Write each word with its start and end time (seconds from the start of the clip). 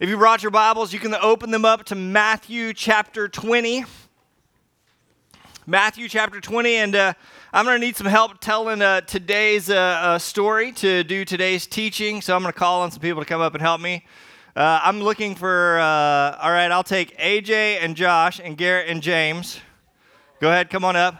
If 0.00 0.08
you 0.08 0.16
brought 0.16 0.44
your 0.44 0.52
Bibles, 0.52 0.92
you 0.92 1.00
can 1.00 1.12
open 1.12 1.50
them 1.50 1.64
up 1.64 1.82
to 1.86 1.96
Matthew 1.96 2.72
chapter 2.72 3.26
20. 3.26 3.84
Matthew 5.66 6.08
chapter 6.08 6.40
20, 6.40 6.76
and 6.76 6.94
uh, 6.94 7.14
I'm 7.52 7.64
going 7.64 7.80
to 7.80 7.84
need 7.84 7.96
some 7.96 8.06
help 8.06 8.38
telling 8.38 8.80
uh, 8.80 9.00
today's 9.00 9.68
uh, 9.68 9.74
uh 9.74 10.18
story 10.20 10.70
to 10.70 11.02
do 11.02 11.24
today's 11.24 11.66
teaching. 11.66 12.22
So 12.22 12.36
I'm 12.36 12.42
going 12.42 12.52
to 12.52 12.56
call 12.56 12.82
on 12.82 12.92
some 12.92 13.00
people 13.00 13.20
to 13.22 13.28
come 13.28 13.40
up 13.40 13.54
and 13.54 13.60
help 13.60 13.80
me. 13.80 14.06
Uh, 14.54 14.78
I'm 14.84 15.00
looking 15.00 15.34
for, 15.34 15.80
uh, 15.80 16.38
all 16.40 16.52
right, 16.52 16.70
I'll 16.70 16.84
take 16.84 17.18
AJ 17.18 17.82
and 17.82 17.96
Josh 17.96 18.38
and 18.38 18.56
Garrett 18.56 18.88
and 18.88 19.02
James. 19.02 19.58
Go 20.40 20.48
ahead, 20.48 20.70
come 20.70 20.84
on 20.84 20.94
up. 20.94 21.16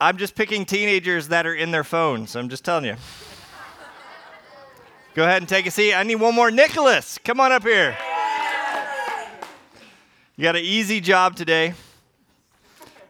I'm 0.00 0.16
just 0.16 0.34
picking 0.34 0.64
teenagers 0.64 1.28
that 1.28 1.46
are 1.46 1.54
in 1.54 1.70
their 1.70 1.84
phones. 1.84 2.34
I'm 2.34 2.48
just 2.48 2.64
telling 2.64 2.84
you. 2.84 2.96
Go 5.14 5.24
ahead 5.24 5.42
and 5.42 5.48
take 5.48 5.66
a 5.66 5.70
seat. 5.70 5.92
I 5.92 6.04
need 6.04 6.14
one 6.14 6.34
more. 6.34 6.50
Nicholas, 6.50 7.18
come 7.22 7.38
on 7.38 7.52
up 7.52 7.64
here. 7.64 7.94
You 10.36 10.42
got 10.42 10.56
an 10.56 10.64
easy 10.64 11.00
job 11.00 11.36
today. 11.36 11.74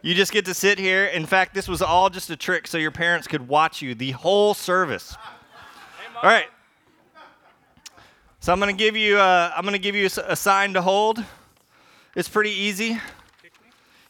You 0.01 0.13
just 0.13 0.33
get 0.33 0.43
to 0.45 0.53
sit 0.53 0.77
here. 0.77 1.05
In 1.05 1.25
fact, 1.25 1.53
this 1.53 1.69
was 1.69 1.81
all 1.81 2.09
just 2.09 2.29
a 2.29 2.35
trick 2.35 2.67
so 2.67 2.77
your 2.77 2.91
parents 2.91 3.25
could 3.25 3.47
watch 3.47 3.81
you 3.81 3.95
the 3.95 4.11
whole 4.11 4.53
service. 4.53 5.15
All 6.21 6.29
right. 6.29 6.47
So 8.41 8.51
I'm 8.51 8.59
to 8.59 8.73
give 8.73 8.97
you 8.97 9.17
uh, 9.17 9.53
I'm 9.55 9.65
to 9.65 9.79
give 9.79 9.95
you 9.95 10.09
a 10.27 10.35
sign 10.35 10.73
to 10.73 10.81
hold. 10.81 11.23
It's 12.15 12.27
pretty 12.27 12.51
easy. 12.51 12.99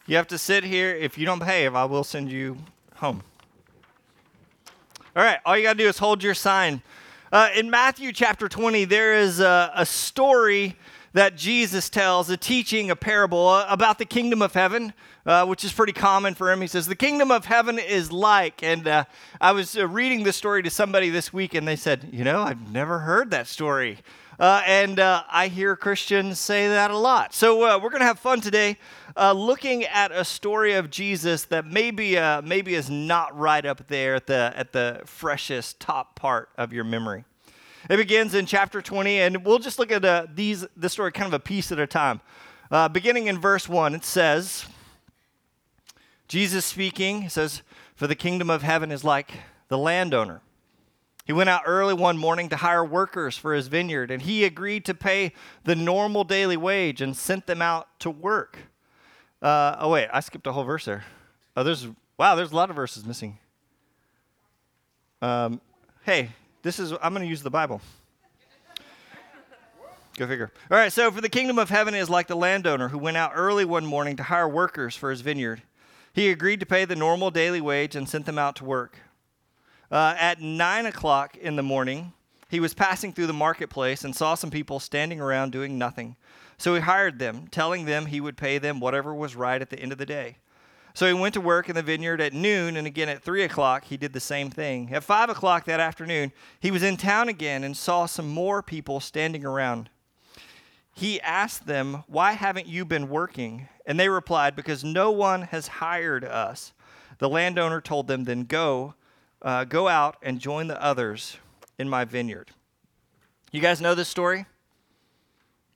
You 0.06 0.16
have 0.16 0.26
to 0.28 0.38
sit 0.38 0.64
here. 0.64 0.96
If 0.96 1.16
you 1.16 1.26
don't 1.26 1.38
behave, 1.38 1.76
I 1.76 1.84
will 1.84 2.02
send 2.02 2.32
you 2.32 2.58
home. 2.96 3.22
All 5.14 5.22
right. 5.22 5.38
All 5.46 5.56
you 5.56 5.62
got 5.62 5.74
to 5.74 5.78
do 5.78 5.88
is 5.88 5.98
hold 5.98 6.24
your 6.24 6.34
sign. 6.34 6.82
Uh, 7.34 7.48
in 7.56 7.68
Matthew 7.68 8.12
chapter 8.12 8.48
20, 8.48 8.84
there 8.84 9.12
is 9.12 9.40
a, 9.40 9.72
a, 9.74 9.84
story 9.84 10.76
that 11.14 11.36
Jesus 11.36 11.90
tells, 11.90 12.30
a 12.30 12.36
teaching, 12.36 12.92
a 12.92 12.94
parable 12.94 13.48
uh, 13.48 13.66
about 13.68 13.98
the 13.98 14.04
kingdom 14.04 14.40
of 14.40 14.54
heaven, 14.54 14.92
uh, 15.26 15.44
which 15.44 15.64
is 15.64 15.72
pretty 15.72 15.92
common 15.92 16.34
for 16.36 16.52
him. 16.52 16.60
He 16.60 16.68
says, 16.68 16.86
The 16.86 16.94
kingdom 16.94 17.32
of 17.32 17.44
heaven 17.44 17.80
is 17.80 18.12
like. 18.12 18.62
And 18.62 18.86
uh, 18.86 19.06
I 19.40 19.50
was 19.50 19.76
uh, 19.76 19.88
reading 19.88 20.22
this 20.22 20.36
story 20.36 20.62
to 20.62 20.70
somebody 20.70 21.10
this 21.10 21.32
week, 21.32 21.54
and 21.54 21.66
they 21.66 21.74
said, 21.74 22.08
You 22.12 22.22
know, 22.22 22.40
I've 22.40 22.70
never 22.70 23.00
heard 23.00 23.32
that 23.32 23.48
story. 23.48 23.98
Uh, 24.38 24.62
and 24.66 24.98
uh, 24.98 25.22
I 25.30 25.48
hear 25.48 25.76
Christians 25.76 26.40
say 26.40 26.68
that 26.68 26.90
a 26.90 26.96
lot. 26.96 27.32
So 27.32 27.62
uh, 27.62 27.78
we're 27.78 27.90
going 27.90 28.00
to 28.00 28.06
have 28.06 28.18
fun 28.18 28.40
today 28.40 28.78
uh, 29.16 29.32
looking 29.32 29.84
at 29.84 30.10
a 30.10 30.24
story 30.24 30.74
of 30.74 30.90
Jesus 30.90 31.44
that 31.44 31.66
maybe, 31.66 32.18
uh, 32.18 32.42
maybe 32.42 32.74
is 32.74 32.90
not 32.90 33.36
right 33.38 33.64
up 33.64 33.86
there 33.86 34.16
at 34.16 34.26
the, 34.26 34.52
at 34.56 34.72
the 34.72 35.02
freshest 35.04 35.78
top 35.78 36.16
part 36.16 36.48
of 36.58 36.72
your 36.72 36.84
memory. 36.84 37.24
It 37.88 37.96
begins 37.96 38.34
in 38.34 38.46
chapter 38.46 38.82
20, 38.82 39.20
and 39.20 39.44
we'll 39.44 39.58
just 39.58 39.78
look 39.78 39.92
at 39.92 40.04
uh, 40.04 40.26
these, 40.34 40.66
this 40.76 40.94
story 40.94 41.12
kind 41.12 41.28
of 41.28 41.34
a 41.34 41.40
piece 41.40 41.70
at 41.70 41.78
a 41.78 41.86
time. 41.86 42.20
beginning 42.92 43.28
in 43.28 43.38
verse 43.38 43.68
1, 43.68 43.94
it 43.94 44.04
says, 44.04 44.66
Jesus 46.26 46.64
speaking, 46.64 47.28
says, 47.28 47.62
For 47.94 48.06
the 48.06 48.14
kingdom 48.14 48.50
of 48.50 48.62
heaven 48.62 48.90
is 48.90 49.04
like 49.04 49.32
the 49.68 49.78
landowner 49.78 50.40
he 51.24 51.32
went 51.32 51.48
out 51.48 51.62
early 51.64 51.94
one 51.94 52.18
morning 52.18 52.50
to 52.50 52.56
hire 52.56 52.84
workers 52.84 53.36
for 53.36 53.54
his 53.54 53.68
vineyard, 53.68 54.10
and 54.10 54.22
he 54.22 54.44
agreed 54.44 54.84
to 54.84 54.94
pay 54.94 55.32
the 55.64 55.74
normal 55.74 56.22
daily 56.22 56.56
wage 56.56 57.00
and 57.00 57.16
sent 57.16 57.46
them 57.46 57.62
out 57.62 57.88
to 58.00 58.10
work. 58.10 58.58
Uh, 59.40 59.76
oh, 59.80 59.90
wait, 59.90 60.08
I 60.12 60.20
skipped 60.20 60.46
a 60.46 60.52
whole 60.52 60.64
verse 60.64 60.84
there. 60.84 61.04
Oh, 61.56 61.62
there's, 61.62 61.86
wow, 62.18 62.34
there's 62.34 62.52
a 62.52 62.56
lot 62.56 62.68
of 62.70 62.76
verses 62.76 63.04
missing. 63.04 63.38
Um, 65.22 65.60
hey, 66.04 66.30
this 66.62 66.78
is, 66.78 66.92
I'm 66.92 67.14
going 67.14 67.22
to 67.22 67.28
use 67.28 67.42
the 67.42 67.50
Bible. 67.50 67.80
Go 70.16 70.26
figure. 70.26 70.52
All 70.70 70.76
right, 70.76 70.92
so 70.92 71.10
for 71.10 71.20
the 71.20 71.28
kingdom 71.28 71.58
of 71.58 71.70
heaven 71.70 71.94
is 71.94 72.08
like 72.08 72.28
the 72.28 72.36
landowner 72.36 72.88
who 72.88 72.98
went 72.98 73.16
out 73.16 73.32
early 73.34 73.64
one 73.64 73.84
morning 73.84 74.16
to 74.16 74.22
hire 74.22 74.48
workers 74.48 74.94
for 74.94 75.10
his 75.10 75.22
vineyard. 75.22 75.62
He 76.12 76.30
agreed 76.30 76.60
to 76.60 76.66
pay 76.66 76.84
the 76.84 76.94
normal 76.94 77.30
daily 77.30 77.60
wage 77.60 77.96
and 77.96 78.08
sent 78.08 78.26
them 78.26 78.38
out 78.38 78.56
to 78.56 78.64
work. 78.64 78.98
Uh, 79.90 80.14
at 80.18 80.40
nine 80.40 80.86
o'clock 80.86 81.36
in 81.36 81.56
the 81.56 81.62
morning, 81.62 82.12
he 82.48 82.60
was 82.60 82.74
passing 82.74 83.12
through 83.12 83.26
the 83.26 83.32
marketplace 83.32 84.04
and 84.04 84.14
saw 84.14 84.34
some 84.34 84.50
people 84.50 84.80
standing 84.80 85.20
around 85.20 85.52
doing 85.52 85.78
nothing. 85.78 86.16
So 86.56 86.74
he 86.74 86.80
hired 86.80 87.18
them, 87.18 87.48
telling 87.50 87.84
them 87.84 88.06
he 88.06 88.20
would 88.20 88.36
pay 88.36 88.58
them 88.58 88.80
whatever 88.80 89.14
was 89.14 89.36
right 89.36 89.60
at 89.60 89.70
the 89.70 89.78
end 89.78 89.92
of 89.92 89.98
the 89.98 90.06
day. 90.06 90.38
So 90.94 91.08
he 91.08 91.12
went 91.12 91.34
to 91.34 91.40
work 91.40 91.68
in 91.68 91.74
the 91.74 91.82
vineyard 91.82 92.20
at 92.20 92.32
noon, 92.32 92.76
and 92.76 92.86
again 92.86 93.08
at 93.08 93.22
three 93.22 93.42
o'clock, 93.42 93.84
he 93.84 93.96
did 93.96 94.12
the 94.12 94.20
same 94.20 94.50
thing. 94.50 94.94
At 94.94 95.02
five 95.02 95.28
o'clock 95.28 95.64
that 95.64 95.80
afternoon, 95.80 96.32
he 96.60 96.70
was 96.70 96.84
in 96.84 96.96
town 96.96 97.28
again 97.28 97.64
and 97.64 97.76
saw 97.76 98.06
some 98.06 98.28
more 98.28 98.62
people 98.62 99.00
standing 99.00 99.44
around. 99.44 99.90
He 100.94 101.20
asked 101.20 101.66
them, 101.66 102.04
Why 102.06 102.32
haven't 102.32 102.68
you 102.68 102.84
been 102.84 103.08
working? 103.08 103.68
And 103.84 103.98
they 103.98 104.08
replied, 104.08 104.54
Because 104.54 104.84
no 104.84 105.10
one 105.10 105.42
has 105.42 105.66
hired 105.66 106.24
us. 106.24 106.72
The 107.18 107.28
landowner 107.28 107.80
told 107.80 108.06
them, 108.06 108.22
Then 108.22 108.44
go 108.44 108.94
uh, 109.44 109.64
Go 109.64 109.86
out 109.86 110.16
and 110.22 110.40
join 110.40 110.66
the 110.66 110.82
others 110.82 111.36
in 111.78 111.88
my 111.88 112.04
vineyard. 112.04 112.50
You 113.52 113.60
guys 113.60 113.80
know 113.80 113.94
this 113.94 114.08
story? 114.08 114.46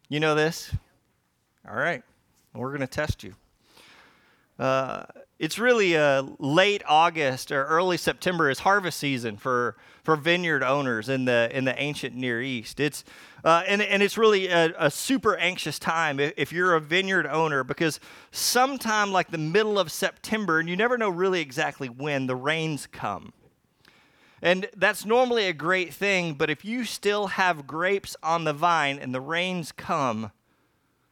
You 0.09 0.19
know 0.19 0.34
this? 0.34 0.73
All 1.69 1.77
right. 1.77 2.03
We're 2.55 2.71
going 2.71 2.81
to 2.81 2.87
test 2.89 3.23
you. 3.23 3.34
Uh, 4.59 5.05
it's 5.39 5.59
really 5.59 5.97
uh, 5.97 6.25
late 6.41 6.83
August 6.89 7.53
or 7.53 7.65
early 7.67 7.97
September 7.97 8.51
is 8.51 8.59
harvest 8.61 8.99
season 8.99 9.37
for, 9.37 9.77
for 10.03 10.17
vineyard 10.17 10.65
owners 10.65 11.09
in 11.09 11.27
the 11.27 11.49
in 11.53 11.65
the 11.65 11.81
ancient 11.81 12.17
Near 12.17 12.43
East. 12.43 12.81
It's 12.81 13.05
uh, 13.45 13.62
and 13.69 13.81
and 13.81 14.03
it's 14.03 14.19
really 14.19 14.49
a, 14.49 14.73
a, 14.77 14.91
super 14.91 15.37
anxious 15.37 15.78
time 15.78 16.19
if, 16.19 16.33
if 16.37 16.53
you're 16.53 16.75
a 16.75 16.81
vineyard 16.81 17.27
owner 17.27 17.62
because 17.62 18.01
sometime 18.33 19.12
like 19.12 19.31
the 19.31 19.39
middle 19.39 19.78
of 19.78 19.93
September 19.93 20.59
and 20.59 20.69
you 20.69 20.75
never 20.75 20.99
know 20.99 21.09
really 21.09 21.41
exactly 21.41 21.89
when 21.89 22.27
the 22.27 22.34
rains 22.34 22.89
come. 22.91 23.33
And 24.41 24.69
that's 24.76 25.04
normally 25.04 25.47
a 25.47 25.53
great 25.53 25.93
thing, 25.93 26.34
but 26.34 26.50
if 26.50 26.65
you 26.65 26.84
still 26.84 27.28
have 27.28 27.66
grapes 27.66 28.16
on 28.22 28.44
the 28.44 28.53
vine 28.53 28.99
and 28.99 29.15
the 29.15 29.21
rains 29.21 29.72
come, 29.72 30.31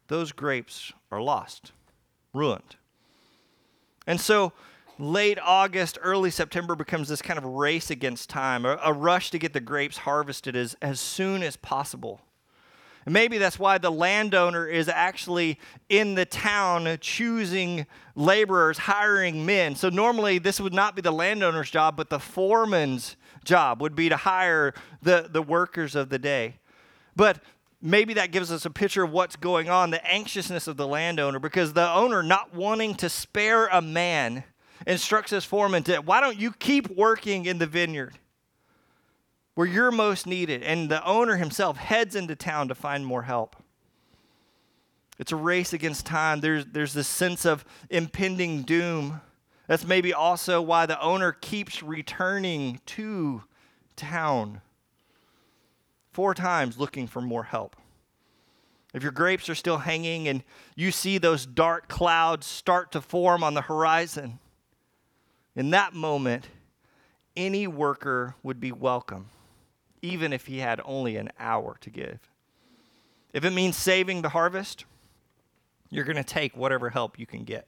those 0.08 0.32
grapes 0.32 0.92
are 1.10 1.20
lost, 1.20 1.72
ruined. 2.32 2.76
And 4.06 4.20
so 4.20 4.52
late 4.98 5.38
August, 5.42 5.98
early 6.00 6.30
September 6.30 6.76
becomes 6.76 7.08
this 7.08 7.22
kind 7.22 7.38
of 7.38 7.44
race 7.44 7.90
against 7.90 8.30
time, 8.30 8.64
a, 8.64 8.78
a 8.84 8.92
rush 8.92 9.30
to 9.30 9.38
get 9.38 9.52
the 9.52 9.60
grapes 9.60 9.98
harvested 9.98 10.54
as, 10.54 10.76
as 10.80 11.00
soon 11.00 11.42
as 11.42 11.56
possible. 11.56 12.20
Maybe 13.08 13.38
that's 13.38 13.58
why 13.58 13.78
the 13.78 13.90
landowner 13.90 14.66
is 14.66 14.88
actually 14.88 15.60
in 15.88 16.16
the 16.16 16.24
town 16.24 16.98
choosing 17.00 17.86
laborers, 18.16 18.78
hiring 18.78 19.46
men. 19.46 19.76
So 19.76 19.88
normally 19.88 20.38
this 20.38 20.60
would 20.60 20.74
not 20.74 20.96
be 20.96 21.02
the 21.02 21.12
landowner's 21.12 21.70
job, 21.70 21.96
but 21.96 22.10
the 22.10 22.18
foreman's 22.18 23.16
job 23.44 23.80
would 23.80 23.94
be 23.94 24.08
to 24.08 24.16
hire 24.16 24.74
the, 25.02 25.28
the 25.30 25.40
workers 25.40 25.94
of 25.94 26.08
the 26.08 26.18
day. 26.18 26.56
But 27.14 27.40
maybe 27.80 28.14
that 28.14 28.32
gives 28.32 28.50
us 28.50 28.64
a 28.64 28.70
picture 28.70 29.04
of 29.04 29.12
what's 29.12 29.36
going 29.36 29.68
on 29.68 29.90
the 29.90 30.04
anxiousness 30.04 30.66
of 30.66 30.76
the 30.76 30.86
landowner, 30.86 31.38
because 31.38 31.74
the 31.74 31.88
owner, 31.88 32.24
not 32.24 32.54
wanting 32.54 32.96
to 32.96 33.08
spare 33.08 33.68
a 33.68 33.80
man, 33.80 34.42
instructs 34.84 35.30
his 35.30 35.44
foreman 35.44 35.84
to, 35.84 35.98
why 35.98 36.20
don't 36.20 36.38
you 36.38 36.50
keep 36.50 36.90
working 36.96 37.46
in 37.46 37.58
the 37.58 37.66
vineyard? 37.66 38.18
Where 39.56 39.66
you're 39.66 39.90
most 39.90 40.26
needed. 40.26 40.62
And 40.62 40.88
the 40.88 41.04
owner 41.04 41.36
himself 41.36 41.78
heads 41.78 42.14
into 42.14 42.36
town 42.36 42.68
to 42.68 42.74
find 42.74 43.04
more 43.04 43.22
help. 43.22 43.56
It's 45.18 45.32
a 45.32 45.36
race 45.36 45.72
against 45.72 46.04
time. 46.04 46.40
There's, 46.40 46.66
there's 46.66 46.92
this 46.92 47.08
sense 47.08 47.46
of 47.46 47.64
impending 47.88 48.62
doom. 48.62 49.22
That's 49.66 49.86
maybe 49.86 50.12
also 50.12 50.60
why 50.60 50.84
the 50.84 51.00
owner 51.00 51.32
keeps 51.32 51.82
returning 51.82 52.80
to 52.86 53.44
town 53.96 54.60
four 56.12 56.34
times 56.34 56.78
looking 56.78 57.06
for 57.06 57.22
more 57.22 57.44
help. 57.44 57.76
If 58.92 59.02
your 59.02 59.12
grapes 59.12 59.48
are 59.48 59.54
still 59.54 59.78
hanging 59.78 60.28
and 60.28 60.44
you 60.74 60.90
see 60.90 61.16
those 61.16 61.46
dark 61.46 61.88
clouds 61.88 62.46
start 62.46 62.92
to 62.92 63.00
form 63.00 63.42
on 63.42 63.54
the 63.54 63.62
horizon, 63.62 64.38
in 65.54 65.70
that 65.70 65.94
moment, 65.94 66.46
any 67.34 67.66
worker 67.66 68.34
would 68.42 68.60
be 68.60 68.70
welcome 68.70 69.30
even 70.06 70.32
if 70.32 70.46
he 70.46 70.58
had 70.58 70.80
only 70.84 71.16
an 71.16 71.30
hour 71.38 71.76
to 71.80 71.90
give. 71.90 72.20
If 73.32 73.44
it 73.44 73.50
means 73.50 73.76
saving 73.76 74.22
the 74.22 74.28
harvest, 74.28 74.84
you're 75.90 76.04
going 76.04 76.16
to 76.16 76.24
take 76.24 76.56
whatever 76.56 76.90
help 76.90 77.18
you 77.18 77.26
can 77.26 77.44
get. 77.44 77.66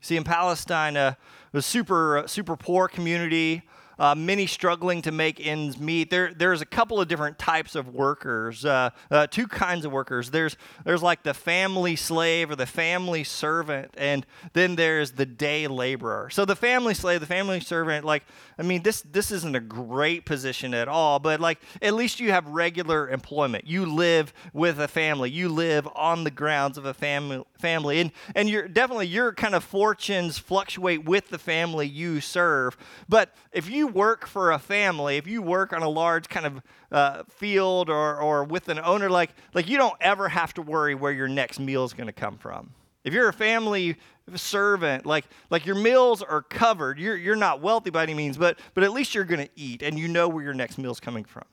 See, 0.00 0.16
in 0.16 0.24
Palestine, 0.24 0.96
uh, 0.96 1.14
a 1.52 1.62
super, 1.62 2.24
super 2.26 2.56
poor 2.56 2.88
community, 2.88 3.62
uh, 3.98 4.14
many 4.14 4.46
struggling 4.46 5.02
to 5.02 5.12
make 5.12 5.44
ends 5.44 5.78
meet. 5.78 6.10
There, 6.10 6.32
there's 6.34 6.60
a 6.60 6.66
couple 6.66 7.00
of 7.00 7.08
different 7.08 7.38
types 7.38 7.74
of 7.74 7.88
workers, 7.88 8.64
uh, 8.64 8.90
uh, 9.10 9.26
two 9.26 9.46
kinds 9.46 9.84
of 9.84 9.92
workers. 9.92 10.30
There's, 10.30 10.56
there's 10.84 11.02
like 11.02 11.22
the 11.22 11.34
family 11.34 11.96
slave 11.96 12.50
or 12.50 12.56
the 12.56 12.66
family 12.66 13.24
servant, 13.24 13.92
and 13.96 14.26
then 14.52 14.76
there's 14.76 15.12
the 15.12 15.26
day 15.26 15.66
laborer. 15.66 16.30
So 16.30 16.44
the 16.44 16.56
family 16.56 16.94
slave, 16.94 17.20
the 17.20 17.26
family 17.26 17.60
servant, 17.60 18.04
like, 18.04 18.24
I 18.58 18.62
mean, 18.62 18.82
this, 18.82 19.02
this 19.02 19.30
isn't 19.30 19.56
a 19.56 19.60
great 19.60 20.24
position 20.24 20.74
at 20.74 20.88
all, 20.88 21.18
but 21.18 21.40
like, 21.40 21.60
at 21.82 21.94
least 21.94 22.20
you 22.20 22.30
have 22.30 22.46
regular 22.46 23.08
employment. 23.08 23.66
You 23.66 23.86
live 23.86 24.32
with 24.52 24.78
a 24.80 24.88
family. 24.88 25.30
You 25.30 25.48
live 25.48 25.88
on 25.94 26.24
the 26.24 26.30
grounds 26.30 26.78
of 26.78 26.84
a 26.84 26.94
family, 26.94 27.44
family, 27.64 28.00
and 28.00 28.10
and 28.34 28.48
you're 28.50 28.68
definitely 28.68 29.06
your 29.06 29.32
kind 29.32 29.54
of 29.54 29.64
fortunes 29.64 30.38
fluctuate 30.38 31.04
with 31.04 31.28
the 31.30 31.38
family 31.38 31.86
you 31.86 32.20
serve. 32.20 32.76
But 33.08 33.34
if 33.52 33.70
you 33.70 33.86
work 33.86 34.26
for 34.26 34.52
a 34.52 34.58
family, 34.58 35.16
if 35.16 35.26
you 35.26 35.40
work 35.40 35.72
on 35.72 35.82
a 35.82 35.88
large 35.88 36.28
kind 36.28 36.46
of 36.46 36.62
uh, 36.92 37.22
field 37.28 37.88
or, 37.88 38.20
or 38.20 38.44
with 38.44 38.68
an 38.68 38.78
owner, 38.78 39.08
like, 39.08 39.30
like 39.54 39.68
you 39.68 39.78
don't 39.78 39.96
ever 40.00 40.28
have 40.28 40.52
to 40.54 40.62
worry 40.62 40.94
where 40.94 41.12
your 41.12 41.28
next 41.28 41.58
meal 41.58 41.84
is 41.84 41.94
going 41.94 42.06
to 42.06 42.12
come 42.12 42.36
from. 42.36 42.74
If 43.04 43.12
you're 43.14 43.28
a 43.28 43.32
family 43.32 43.96
servant, 44.34 45.06
like, 45.06 45.24
like 45.50 45.66
your 45.66 45.76
meals 45.76 46.22
are 46.22 46.42
covered, 46.42 46.98
you're, 46.98 47.16
you're 47.16 47.36
not 47.36 47.60
wealthy 47.60 47.90
by 47.90 48.02
any 48.02 48.14
means, 48.14 48.36
but, 48.36 48.58
but 48.74 48.84
at 48.84 48.92
least 48.92 49.14
you're 49.14 49.24
going 49.24 49.44
to 49.46 49.52
eat 49.56 49.82
and 49.82 49.98
you 49.98 50.08
know 50.08 50.28
where 50.28 50.44
your 50.44 50.54
next 50.54 50.78
meal 50.78 50.92
is 50.92 51.00
coming 51.00 51.24
from. 51.24 51.44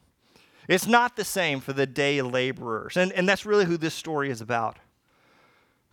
It's 0.67 0.87
not 0.87 1.15
the 1.15 1.25
same 1.25 1.59
for 1.59 1.73
the 1.73 1.87
day 1.87 2.21
laborers. 2.21 2.95
And, 2.97 3.11
and 3.13 3.27
that's 3.27 3.45
really 3.45 3.65
who 3.65 3.77
this 3.77 3.93
story 3.93 4.29
is 4.29 4.41
about. 4.41 4.77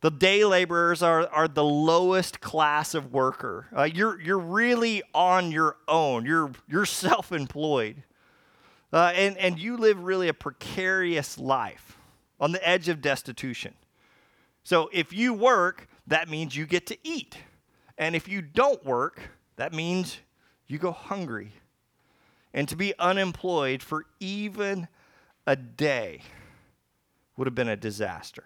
The 0.00 0.10
day 0.10 0.44
laborers 0.44 1.02
are, 1.02 1.26
are 1.28 1.48
the 1.48 1.64
lowest 1.64 2.40
class 2.40 2.94
of 2.94 3.12
worker. 3.12 3.66
Uh, 3.76 3.82
you're, 3.82 4.20
you're 4.20 4.38
really 4.38 5.02
on 5.12 5.50
your 5.50 5.76
own, 5.88 6.24
you're, 6.24 6.52
you're 6.68 6.86
self 6.86 7.32
employed. 7.32 8.04
Uh, 8.92 9.12
and, 9.14 9.36
and 9.36 9.58
you 9.58 9.76
live 9.76 10.02
really 10.02 10.28
a 10.28 10.34
precarious 10.34 11.36
life 11.36 11.98
on 12.40 12.52
the 12.52 12.68
edge 12.68 12.88
of 12.88 13.02
destitution. 13.02 13.74
So 14.62 14.88
if 14.92 15.12
you 15.12 15.34
work, 15.34 15.88
that 16.06 16.28
means 16.28 16.56
you 16.56 16.64
get 16.64 16.86
to 16.86 16.96
eat. 17.02 17.36
And 17.98 18.14
if 18.14 18.28
you 18.28 18.40
don't 18.40 18.82
work, 18.84 19.20
that 19.56 19.74
means 19.74 20.18
you 20.66 20.78
go 20.78 20.92
hungry. 20.92 21.52
And 22.54 22.68
to 22.68 22.76
be 22.76 22.94
unemployed 22.98 23.82
for 23.82 24.06
even 24.20 24.88
a 25.46 25.56
day 25.56 26.22
would 27.36 27.46
have 27.46 27.54
been 27.54 27.68
a 27.68 27.76
disaster. 27.76 28.44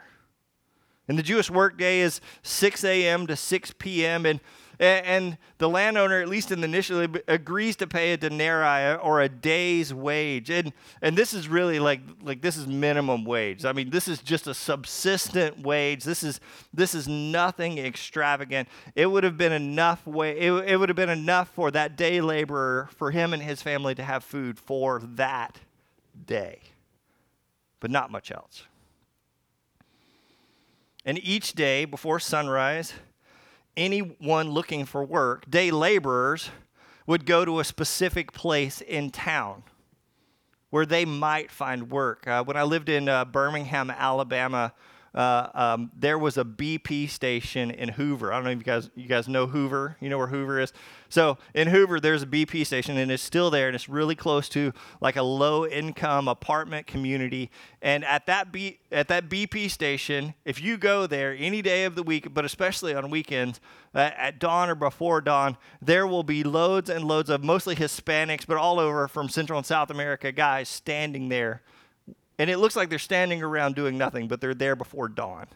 And 1.12 1.18
the 1.18 1.22
Jewish 1.22 1.50
workday 1.50 2.00
is 2.00 2.22
6 2.42 2.84
a.m. 2.84 3.26
to 3.26 3.36
6 3.36 3.74
p.m. 3.78 4.24
And, 4.24 4.40
and 4.80 5.36
the 5.58 5.68
landowner, 5.68 6.22
at 6.22 6.28
least 6.30 6.50
in 6.50 6.62
the 6.62 6.64
initially, 6.64 7.06
agrees 7.28 7.76
to 7.76 7.86
pay 7.86 8.14
a 8.14 8.16
denarii 8.16 8.96
or 8.96 9.20
a 9.20 9.28
day's 9.28 9.92
wage. 9.92 10.48
And, 10.48 10.72
and 11.02 11.14
this 11.14 11.34
is 11.34 11.48
really 11.48 11.78
like, 11.78 12.00
like 12.22 12.40
this 12.40 12.56
is 12.56 12.66
minimum 12.66 13.26
wage. 13.26 13.66
I 13.66 13.74
mean, 13.74 13.90
this 13.90 14.08
is 14.08 14.22
just 14.22 14.46
a 14.46 14.54
subsistent 14.54 15.60
wage. 15.60 16.02
This 16.04 16.22
is, 16.22 16.40
this 16.72 16.94
is 16.94 17.06
nothing 17.06 17.76
extravagant. 17.76 18.70
It 18.94 19.04
would 19.04 19.22
have 19.22 19.36
been 19.36 19.52
enough 19.52 20.06
way, 20.06 20.38
it, 20.38 20.50
it 20.50 20.78
would 20.78 20.88
have 20.88 20.96
been 20.96 21.10
enough 21.10 21.50
for 21.50 21.70
that 21.72 21.94
day 21.94 22.22
laborer, 22.22 22.88
for 22.96 23.10
him 23.10 23.34
and 23.34 23.42
his 23.42 23.60
family 23.60 23.94
to 23.96 24.02
have 24.02 24.24
food 24.24 24.58
for 24.58 25.02
that 25.04 25.58
day, 26.24 26.60
but 27.80 27.90
not 27.90 28.10
much 28.10 28.32
else. 28.32 28.64
And 31.04 31.18
each 31.22 31.54
day 31.54 31.84
before 31.84 32.20
sunrise, 32.20 32.92
anyone 33.76 34.50
looking 34.50 34.84
for 34.84 35.04
work, 35.04 35.50
day 35.50 35.70
laborers, 35.70 36.50
would 37.06 37.26
go 37.26 37.44
to 37.44 37.58
a 37.58 37.64
specific 37.64 38.32
place 38.32 38.80
in 38.80 39.10
town 39.10 39.64
where 40.70 40.86
they 40.86 41.04
might 41.04 41.50
find 41.50 41.90
work. 41.90 42.26
Uh, 42.26 42.42
when 42.44 42.56
I 42.56 42.62
lived 42.62 42.88
in 42.88 43.08
uh, 43.08 43.24
Birmingham, 43.24 43.90
Alabama, 43.90 44.72
uh, 45.14 45.48
um, 45.54 45.90
there 45.94 46.18
was 46.18 46.38
a 46.38 46.44
BP 46.44 47.10
station 47.10 47.70
in 47.70 47.90
Hoover. 47.90 48.32
I 48.32 48.36
don't 48.36 48.44
know 48.44 48.50
if 48.50 48.58
you 48.58 48.64
guys 48.64 48.90
you 48.94 49.06
guys 49.06 49.28
know 49.28 49.46
Hoover. 49.46 49.96
You 50.00 50.08
know 50.08 50.18
where 50.18 50.28
Hoover 50.28 50.60
is. 50.60 50.72
So 51.10 51.36
in 51.54 51.68
Hoover, 51.68 52.00
there's 52.00 52.22
a 52.22 52.26
BP 52.26 52.64
station, 52.64 52.96
and 52.96 53.10
it's 53.10 53.22
still 53.22 53.50
there, 53.50 53.66
and 53.66 53.74
it's 53.74 53.88
really 53.88 54.14
close 54.14 54.48
to 54.50 54.72
like 55.02 55.16
a 55.16 55.22
low-income 55.22 56.26
apartment 56.28 56.86
community. 56.86 57.50
And 57.82 58.04
at 58.06 58.24
that 58.26 58.50
B, 58.50 58.78
at 58.90 59.08
that 59.08 59.28
BP 59.28 59.70
station, 59.70 60.32
if 60.46 60.62
you 60.62 60.78
go 60.78 61.06
there 61.06 61.36
any 61.38 61.60
day 61.60 61.84
of 61.84 61.94
the 61.94 62.02
week, 62.02 62.32
but 62.32 62.46
especially 62.46 62.94
on 62.94 63.10
weekends, 63.10 63.60
uh, 63.94 64.10
at 64.16 64.38
dawn 64.38 64.70
or 64.70 64.74
before 64.74 65.20
dawn, 65.20 65.58
there 65.82 66.06
will 66.06 66.22
be 66.22 66.42
loads 66.42 66.88
and 66.88 67.04
loads 67.04 67.28
of 67.28 67.44
mostly 67.44 67.76
Hispanics, 67.76 68.46
but 68.46 68.56
all 68.56 68.80
over 68.80 69.06
from 69.06 69.28
Central 69.28 69.58
and 69.58 69.66
South 69.66 69.90
America 69.90 70.32
guys 70.32 70.70
standing 70.70 71.28
there 71.28 71.62
and 72.42 72.50
it 72.50 72.58
looks 72.58 72.74
like 72.74 72.90
they're 72.90 72.98
standing 72.98 73.40
around 73.40 73.76
doing 73.76 73.96
nothing, 73.96 74.26
but 74.26 74.40
they're 74.40 74.52
there 74.52 74.74
before 74.74 75.06
dawn. 75.06 75.46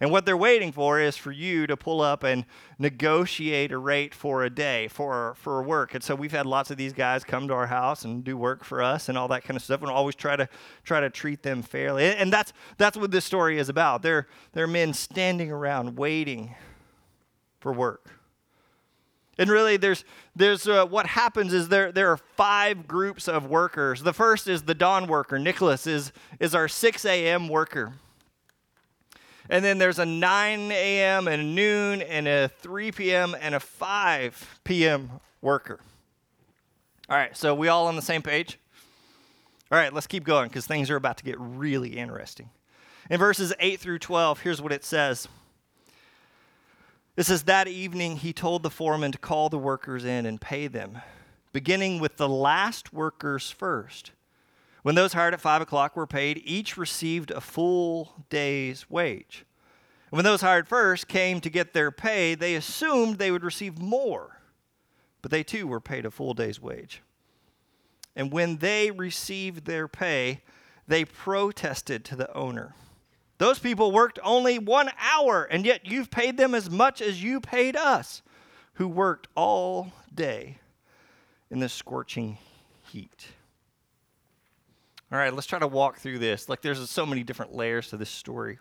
And 0.00 0.10
what 0.10 0.26
they're 0.26 0.36
waiting 0.36 0.72
for 0.72 0.98
is 0.98 1.16
for 1.16 1.30
you 1.30 1.68
to 1.68 1.76
pull 1.76 2.00
up 2.00 2.24
and 2.24 2.44
negotiate 2.80 3.70
a 3.70 3.78
rate 3.78 4.12
for 4.12 4.42
a 4.42 4.50
day 4.50 4.88
for 4.88 5.36
for 5.36 5.62
work. 5.62 5.94
And 5.94 6.02
so 6.02 6.16
we've 6.16 6.32
had 6.32 6.44
lots 6.44 6.72
of 6.72 6.78
these 6.78 6.92
guys 6.92 7.22
come 7.22 7.46
to 7.46 7.54
our 7.54 7.68
house 7.68 8.04
and 8.04 8.24
do 8.24 8.36
work 8.36 8.64
for 8.64 8.82
us 8.82 9.08
and 9.08 9.16
all 9.16 9.28
that 9.28 9.44
kind 9.44 9.56
of 9.56 9.62
stuff. 9.62 9.82
And 9.82 9.88
always 9.88 10.16
try 10.16 10.34
to 10.34 10.48
try 10.82 10.98
to 10.98 11.10
treat 11.10 11.44
them 11.44 11.62
fairly. 11.62 12.04
And 12.04 12.32
that's 12.32 12.52
that's 12.76 12.96
what 12.96 13.12
this 13.12 13.24
story 13.24 13.56
is 13.56 13.68
about. 13.68 14.02
They're 14.02 14.26
they're 14.52 14.66
men 14.66 14.94
standing 14.94 15.52
around 15.52 15.96
waiting 15.96 16.56
for 17.60 17.72
work. 17.72 18.15
And 19.38 19.50
really, 19.50 19.76
there's, 19.76 20.04
there's 20.34 20.66
uh, 20.66 20.86
what 20.86 21.06
happens 21.06 21.52
is 21.52 21.68
there, 21.68 21.92
there 21.92 22.10
are 22.10 22.16
five 22.16 22.88
groups 22.88 23.28
of 23.28 23.46
workers. 23.46 24.02
The 24.02 24.14
first 24.14 24.48
is 24.48 24.62
the 24.62 24.74
dawn 24.74 25.06
worker. 25.06 25.38
Nicholas 25.38 25.86
is, 25.86 26.12
is 26.40 26.54
our 26.54 26.68
6 26.68 27.04
a.m. 27.04 27.48
worker. 27.48 27.92
And 29.50 29.64
then 29.64 29.78
there's 29.78 29.98
a 29.98 30.06
9 30.06 30.72
a.m. 30.72 31.28
and 31.28 31.42
a 31.42 31.44
noon 31.44 32.02
and 32.02 32.26
a 32.26 32.48
3 32.60 32.92
p.m. 32.92 33.36
and 33.38 33.54
a 33.54 33.60
5 33.60 34.60
p.m. 34.64 35.10
worker. 35.40 35.80
All 37.08 37.16
right, 37.16 37.36
so 37.36 37.54
we 37.54 37.68
all 37.68 37.86
on 37.86 37.94
the 37.94 38.02
same 38.02 38.22
page? 38.22 38.58
All 39.70 39.78
right, 39.78 39.92
let's 39.92 40.06
keep 40.06 40.24
going 40.24 40.48
because 40.48 40.66
things 40.66 40.90
are 40.90 40.96
about 40.96 41.18
to 41.18 41.24
get 41.24 41.36
really 41.38 41.96
interesting. 41.96 42.50
In 43.10 43.18
verses 43.18 43.52
8 43.60 43.78
through 43.78 44.00
12, 44.00 44.40
here's 44.40 44.60
what 44.60 44.72
it 44.72 44.84
says. 44.84 45.28
It 47.16 47.24
says, 47.24 47.44
That 47.44 47.66
evening 47.66 48.18
he 48.18 48.32
told 48.32 48.62
the 48.62 48.70
foreman 48.70 49.12
to 49.12 49.18
call 49.18 49.48
the 49.48 49.58
workers 49.58 50.04
in 50.04 50.26
and 50.26 50.40
pay 50.40 50.66
them, 50.66 50.98
beginning 51.52 51.98
with 51.98 52.18
the 52.18 52.28
last 52.28 52.92
workers 52.92 53.50
first. 53.50 54.12
When 54.82 54.94
those 54.94 55.14
hired 55.14 55.34
at 55.34 55.40
five 55.40 55.62
o'clock 55.62 55.96
were 55.96 56.06
paid, 56.06 56.42
each 56.44 56.76
received 56.76 57.30
a 57.30 57.40
full 57.40 58.24
day's 58.28 58.88
wage. 58.88 59.44
And 60.10 60.18
when 60.18 60.24
those 60.24 60.42
hired 60.42 60.68
first 60.68 61.08
came 61.08 61.40
to 61.40 61.50
get 61.50 61.72
their 61.72 61.90
pay, 61.90 62.34
they 62.34 62.54
assumed 62.54 63.18
they 63.18 63.32
would 63.32 63.42
receive 63.42 63.80
more, 63.80 64.38
but 65.22 65.30
they 65.32 65.42
too 65.42 65.66
were 65.66 65.80
paid 65.80 66.06
a 66.06 66.10
full 66.10 66.34
day's 66.34 66.60
wage. 66.60 67.02
And 68.14 68.30
when 68.30 68.58
they 68.58 68.90
received 68.90 69.64
their 69.64 69.88
pay, 69.88 70.42
they 70.86 71.04
protested 71.04 72.04
to 72.04 72.16
the 72.16 72.32
owner. 72.34 72.74
Those 73.38 73.58
people 73.58 73.92
worked 73.92 74.18
only 74.22 74.58
one 74.58 74.90
hour, 74.98 75.44
and 75.44 75.66
yet 75.66 75.86
you've 75.86 76.10
paid 76.10 76.36
them 76.36 76.54
as 76.54 76.70
much 76.70 77.02
as 77.02 77.22
you 77.22 77.40
paid 77.40 77.76
us, 77.76 78.22
who 78.74 78.88
worked 78.88 79.28
all 79.34 79.92
day 80.14 80.58
in 81.50 81.58
the 81.58 81.68
scorching 81.68 82.38
heat. 82.90 83.28
All 85.12 85.18
right, 85.18 85.32
let's 85.32 85.46
try 85.46 85.58
to 85.58 85.66
walk 85.66 85.98
through 85.98 86.18
this. 86.18 86.48
Like, 86.48 86.62
there's 86.62 86.88
so 86.90 87.06
many 87.06 87.22
different 87.22 87.54
layers 87.54 87.90
to 87.90 87.96
this 87.96 88.10
story. 88.10 88.58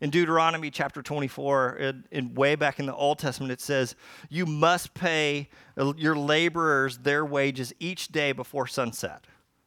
In 0.00 0.10
Deuteronomy 0.10 0.70
chapter 0.70 1.00
24, 1.00 1.76
in, 1.76 2.04
in, 2.10 2.34
way 2.34 2.56
back 2.56 2.80
in 2.80 2.86
the 2.86 2.94
Old 2.94 3.20
Testament, 3.20 3.52
it 3.52 3.60
says, 3.60 3.94
You 4.28 4.46
must 4.46 4.94
pay 4.94 5.48
your 5.96 6.16
laborers 6.16 6.98
their 6.98 7.24
wages 7.24 7.72
each 7.78 8.08
day 8.08 8.32
before 8.32 8.66
sunset 8.66 9.24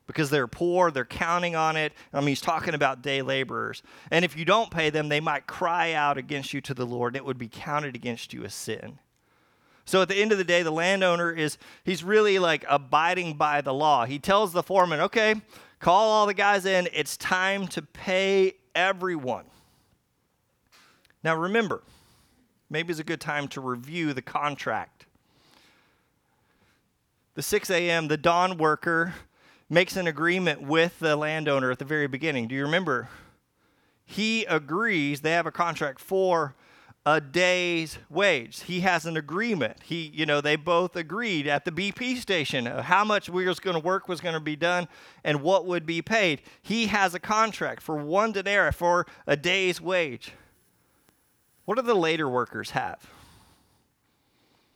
because 0.07 0.29
they're 0.29 0.47
poor, 0.47 0.91
they're 0.91 1.05
counting 1.05 1.55
on 1.55 1.75
it. 1.75 1.93
I 2.13 2.19
mean, 2.19 2.29
he's 2.29 2.41
talking 2.41 2.73
about 2.73 3.01
day 3.01 3.21
laborers. 3.21 3.81
And 4.11 4.23
if 4.23 4.37
you 4.37 4.45
don't 4.45 4.69
pay 4.69 4.89
them, 4.89 5.09
they 5.09 5.19
might 5.19 5.47
cry 5.47 5.93
out 5.93 6.17
against 6.17 6.53
you 6.53 6.61
to 6.61 6.73
the 6.73 6.85
Lord, 6.85 7.13
and 7.13 7.17
it 7.17 7.25
would 7.25 7.37
be 7.37 7.47
counted 7.47 7.95
against 7.95 8.33
you 8.33 8.43
as 8.43 8.53
sin. 8.53 8.99
So 9.85 10.01
at 10.01 10.09
the 10.09 10.15
end 10.15 10.31
of 10.31 10.37
the 10.37 10.43
day, 10.43 10.63
the 10.63 10.71
landowner 10.71 11.31
is, 11.31 11.57
he's 11.83 12.03
really 12.03 12.39
like 12.39 12.65
abiding 12.67 13.35
by 13.35 13.61
the 13.61 13.73
law. 13.73 14.05
He 14.05 14.17
tells 14.17 14.51
the 14.51 14.63
foreman, 14.63 14.99
okay, 14.99 15.35
call 15.79 16.09
all 16.09 16.25
the 16.25 16.33
guys 16.33 16.65
in, 16.65 16.87
it's 16.91 17.17
time 17.17 17.67
to 17.69 17.81
pay 17.81 18.53
everyone. 18.73 19.45
Now 21.23 21.35
remember, 21.35 21.83
maybe 22.69 22.91
it's 22.91 22.99
a 22.99 23.03
good 23.03 23.21
time 23.21 23.47
to 23.49 23.61
review 23.61 24.13
the 24.13 24.21
contract. 24.21 25.05
The 27.35 27.41
6 27.41 27.69
a.m., 27.69 28.07
the 28.07 28.17
dawn 28.17 28.57
worker 28.57 29.13
makes 29.69 29.95
an 29.97 30.07
agreement 30.07 30.61
with 30.61 30.99
the 30.99 31.15
landowner 31.15 31.71
at 31.71 31.79
the 31.79 31.85
very 31.85 32.07
beginning. 32.07 32.47
Do 32.47 32.55
you 32.55 32.63
remember? 32.63 33.09
He 34.05 34.45
agrees, 34.45 35.21
they 35.21 35.31
have 35.31 35.47
a 35.47 35.51
contract 35.51 35.99
for 35.99 36.55
a 37.07 37.21
day's 37.21 37.99
wage. 38.09 38.63
He 38.63 38.79
has 38.79 39.05
an 39.05 39.15
agreement. 39.15 39.77
He, 39.83 40.11
you 40.13 40.25
know, 40.25 40.41
they 40.41 40.55
both 40.55 40.95
agreed 40.95 41.47
at 41.47 41.63
the 41.63 41.71
BP 41.71 42.17
station 42.17 42.65
how 42.65 43.03
much 43.03 43.29
we 43.29 43.47
was 43.47 43.59
going 43.59 43.75
to 43.75 43.79
work 43.79 44.07
was 44.07 44.21
going 44.21 44.33
to 44.33 44.39
be 44.39 44.55
done 44.55 44.87
and 45.23 45.41
what 45.41 45.65
would 45.67 45.85
be 45.85 46.01
paid. 46.01 46.41
He 46.63 46.87
has 46.87 47.13
a 47.13 47.19
contract 47.19 47.83
for 47.83 47.95
one 47.95 48.31
denarii 48.31 48.71
for 48.71 49.05
a 49.27 49.37
day's 49.37 49.79
wage. 49.79 50.33
What 51.65 51.75
do 51.75 51.83
the 51.83 51.93
later 51.95 52.27
workers 52.27 52.71
have? 52.71 53.07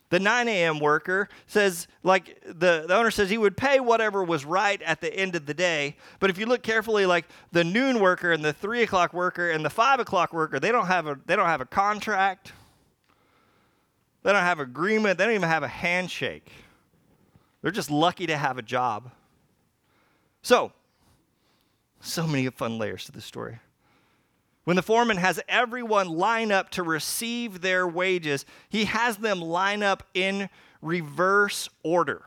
The 0.09 0.19
9 0.19 0.47
a.m. 0.47 0.79
worker 0.79 1.29
says, 1.45 1.87
like 2.01 2.41
the, 2.43 2.85
the 2.87 2.95
owner 2.95 3.11
says, 3.11 3.29
he 3.29 3.37
would 3.37 3.55
pay 3.55 3.79
whatever 3.79 4.23
was 4.23 4.43
right 4.43 4.81
at 4.81 5.01
the 5.01 5.13
end 5.13 5.35
of 5.35 5.45
the 5.45 5.53
day. 5.53 5.97
But 6.19 6.31
if 6.31 6.39
you 6.39 6.47
look 6.47 6.63
carefully, 6.63 7.05
like 7.05 7.25
the 7.51 7.63
noon 7.63 7.99
worker 7.99 8.31
and 8.31 8.43
the 8.43 8.53
three 8.53 8.81
o'clock 8.81 9.13
worker 9.13 9.51
and 9.51 9.63
the 9.63 9.69
five 9.69 9.99
o'clock 9.99 10.33
worker, 10.33 10.59
they 10.59 10.71
don't 10.71 10.87
have 10.87 11.05
a 11.05 11.19
they 11.25 11.35
don't 11.35 11.45
have 11.45 11.61
a 11.61 11.65
contract. 11.65 12.53
They 14.23 14.33
don't 14.33 14.43
have 14.43 14.59
agreement. 14.59 15.17
They 15.17 15.25
don't 15.25 15.35
even 15.35 15.47
have 15.47 15.63
a 15.63 15.67
handshake. 15.67 16.51
They're 17.61 17.71
just 17.71 17.91
lucky 17.91 18.27
to 18.27 18.37
have 18.37 18.57
a 18.57 18.61
job. 18.61 19.11
So, 20.41 20.71
so 22.01 22.25
many 22.25 22.49
fun 22.49 22.77
layers 22.77 23.05
to 23.05 23.11
this 23.11 23.25
story. 23.25 23.59
When 24.69 24.75
the 24.75 24.83
foreman 24.83 25.17
has 25.17 25.39
everyone 25.49 26.09
line 26.09 26.51
up 26.51 26.69
to 26.73 26.83
receive 26.83 27.61
their 27.61 27.87
wages, 27.87 28.45
he 28.69 28.85
has 28.85 29.17
them 29.17 29.41
line 29.41 29.81
up 29.81 30.03
in 30.13 30.47
reverse 30.83 31.69
order. 31.81 32.21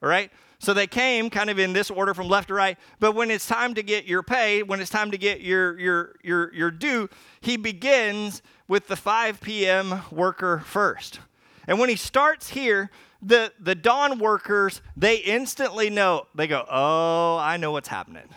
All 0.00 0.08
right? 0.08 0.30
So 0.60 0.74
they 0.74 0.86
came 0.86 1.28
kind 1.28 1.50
of 1.50 1.58
in 1.58 1.72
this 1.72 1.90
order 1.90 2.14
from 2.14 2.28
left 2.28 2.46
to 2.46 2.54
right, 2.54 2.78
but 3.00 3.16
when 3.16 3.32
it's 3.32 3.48
time 3.48 3.74
to 3.74 3.82
get 3.82 4.04
your 4.04 4.22
pay, 4.22 4.62
when 4.62 4.80
it's 4.80 4.90
time 4.90 5.10
to 5.10 5.18
get 5.18 5.40
your 5.40 5.76
your 5.76 6.14
your 6.22 6.54
your 6.54 6.70
due, 6.70 7.08
he 7.40 7.56
begins 7.56 8.42
with 8.68 8.86
the 8.86 8.94
5 8.94 9.40
p.m. 9.40 10.02
worker 10.12 10.62
first. 10.64 11.18
And 11.66 11.80
when 11.80 11.88
he 11.88 11.96
starts 11.96 12.50
here, 12.50 12.92
the 13.20 13.52
the 13.58 13.74
dawn 13.74 14.20
workers, 14.20 14.82
they 14.96 15.16
instantly 15.16 15.90
know. 15.90 16.28
They 16.36 16.46
go, 16.46 16.64
"Oh, 16.70 17.38
I 17.38 17.56
know 17.56 17.72
what's 17.72 17.88
happening. 17.88 18.28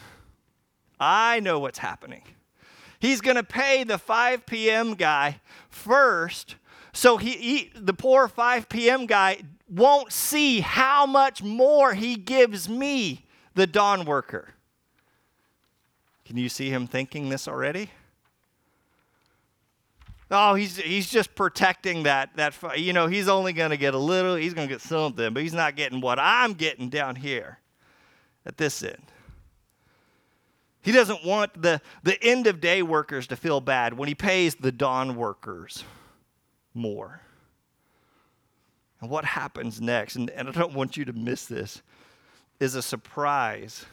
I 0.99 1.41
know 1.41 1.59
what's 1.59 1.77
happening." 1.77 2.23
He's 3.05 3.21
going 3.21 3.37
to 3.37 3.43
pay 3.43 3.83
the 3.83 3.97
5 3.97 4.45
p.m. 4.45 4.95
guy 4.95 5.39
first 5.69 6.55
so 6.95 7.17
he, 7.17 7.31
he, 7.31 7.71
the 7.75 7.93
poor 7.93 8.29
5 8.29 8.69
p.m. 8.69 9.05
guy 9.05 9.41
won't 9.69 10.13
see 10.13 10.61
how 10.61 11.05
much 11.05 11.43
more 11.43 11.93
he 11.93 12.15
gives 12.15 12.69
me, 12.69 13.25
the 13.53 13.67
dawn 13.67 14.05
worker. 14.05 14.53
Can 16.23 16.37
you 16.37 16.47
see 16.47 16.69
him 16.69 16.87
thinking 16.87 17.27
this 17.27 17.49
already? 17.49 17.91
Oh, 20.31 20.55
he's 20.55 20.77
he's 20.77 21.09
just 21.09 21.35
protecting 21.35 22.03
that 22.03 22.35
that 22.35 22.79
you 22.79 22.93
know 22.93 23.07
he's 23.07 23.27
only 23.27 23.53
going 23.53 23.69
to 23.69 23.77
get 23.77 23.93
a 23.93 23.99
little, 23.99 24.35
he's 24.35 24.53
going 24.53 24.67
to 24.67 24.73
get 24.73 24.81
something, 24.81 25.33
but 25.33 25.43
he's 25.43 25.53
not 25.53 25.75
getting 25.75 25.99
what 26.01 26.17
I'm 26.17 26.53
getting 26.53 26.89
down 26.89 27.17
here 27.17 27.59
at 28.45 28.57
this 28.57 28.81
end. 28.81 29.11
He 30.85 30.91
doesn't 30.91 31.25
want 31.25 31.59
the, 31.59 31.81
the 32.03 32.23
end 32.23 32.45
of 32.45 32.61
day 32.61 32.83
workers 32.83 33.25
to 33.27 33.35
feel 33.35 33.59
bad 33.59 33.97
when 33.97 34.07
he 34.07 34.13
pays 34.13 34.53
the 34.53 34.71
dawn 34.71 35.15
workers 35.15 35.83
more. 36.75 37.21
And 39.01 39.09
what 39.09 39.25
happens 39.25 39.81
next, 39.81 40.15
and, 40.15 40.29
and 40.29 40.47
I 40.47 40.51
don't 40.51 40.75
want 40.75 40.95
you 40.95 41.03
to 41.05 41.13
miss 41.13 41.47
this, 41.47 41.81
is 42.59 42.75
a 42.75 42.83
surprise 42.83 43.87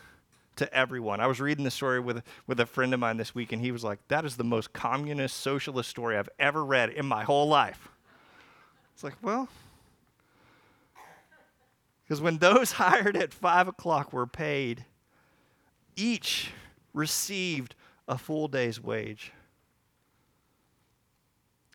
to 0.56 0.70
everyone. 0.74 1.18
I 1.18 1.28
was 1.28 1.40
reading 1.40 1.64
the 1.64 1.70
story 1.70 1.98
with, 1.98 2.22
with 2.46 2.60
a 2.60 2.66
friend 2.66 2.92
of 2.92 3.00
mine 3.00 3.16
this 3.16 3.34
week, 3.34 3.52
and 3.52 3.62
he 3.62 3.72
was 3.72 3.82
like, 3.82 3.98
That 4.08 4.26
is 4.26 4.36
the 4.36 4.44
most 4.44 4.74
communist, 4.74 5.38
socialist 5.38 5.88
story 5.88 6.18
I've 6.18 6.28
ever 6.38 6.62
read 6.62 6.90
in 6.90 7.06
my 7.06 7.24
whole 7.24 7.48
life. 7.48 7.88
It's 8.92 9.02
like, 9.02 9.16
well, 9.22 9.48
because 12.04 12.20
when 12.20 12.36
those 12.36 12.72
hired 12.72 13.16
at 13.16 13.32
five 13.32 13.66
o'clock 13.66 14.12
were 14.12 14.26
paid, 14.26 14.84
each 15.96 16.50
received 16.92 17.74
a 18.08 18.18
full 18.18 18.48
day's 18.48 18.80
wage. 18.80 19.32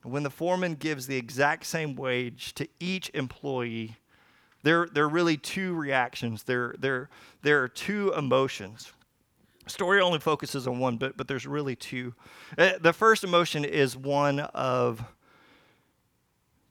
When 0.04 0.24
the 0.24 0.30
foreman 0.30 0.76
gives 0.76 1.08
the 1.08 1.18
exact 1.18 1.66
same 1.66 1.96
wage 1.96 2.54
to 2.56 2.68
each 2.80 3.10
employee, 3.14 3.98
there, 4.64 4.88
there 4.92 5.06
are 5.06 5.10
really 5.10 5.38
two 5.38 5.74
reactions. 5.74 6.44
There, 6.44 6.76
there, 6.78 7.10
there 7.42 7.64
are 7.64 7.68
two 7.68 8.14
emotions. 8.14 8.92
Story 9.68 10.00
only 10.00 10.20
focuses 10.20 10.68
on 10.68 10.80
one, 10.80 10.98
but, 10.98 11.18
but 11.18 11.28
there's 11.28 11.46
really 11.46 11.76
two. 11.76 12.14
Uh, 12.58 12.72
the 12.80 12.94
first 12.94 13.24
emotion 13.24 13.66
is 13.66 13.98
one 13.98 14.40
of 14.40 15.04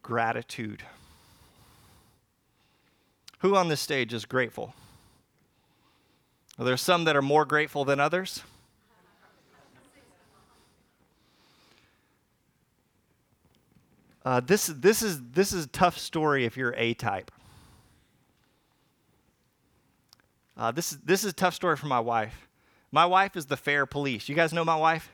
gratitude. 0.02 0.82
Who 3.40 3.54
on 3.54 3.68
this 3.68 3.80
stage 3.80 4.14
is 4.14 4.24
grateful? 4.24 4.72
Are 6.58 6.64
there 6.64 6.76
some 6.76 7.04
that 7.04 7.16
are 7.16 7.22
more 7.22 7.44
grateful 7.44 7.84
than 7.84 8.00
others? 8.00 8.42
Uh, 14.24 14.40
this, 14.40 14.66
this, 14.66 15.02
is, 15.02 15.20
this 15.30 15.52
is 15.52 15.66
a 15.66 15.68
tough 15.68 15.96
story 15.96 16.44
if 16.44 16.56
you're 16.56 16.74
A 16.76 16.94
type. 16.94 17.30
Uh, 20.56 20.72
this, 20.72 20.92
is, 20.92 20.98
this 20.98 21.22
is 21.22 21.30
a 21.30 21.34
tough 21.34 21.54
story 21.54 21.76
for 21.76 21.86
my 21.86 22.00
wife. 22.00 22.48
My 22.90 23.06
wife 23.06 23.36
is 23.36 23.46
the 23.46 23.56
fair 23.56 23.86
police. 23.86 24.28
You 24.28 24.34
guys 24.34 24.52
know 24.52 24.64
my 24.64 24.76
wife? 24.76 25.12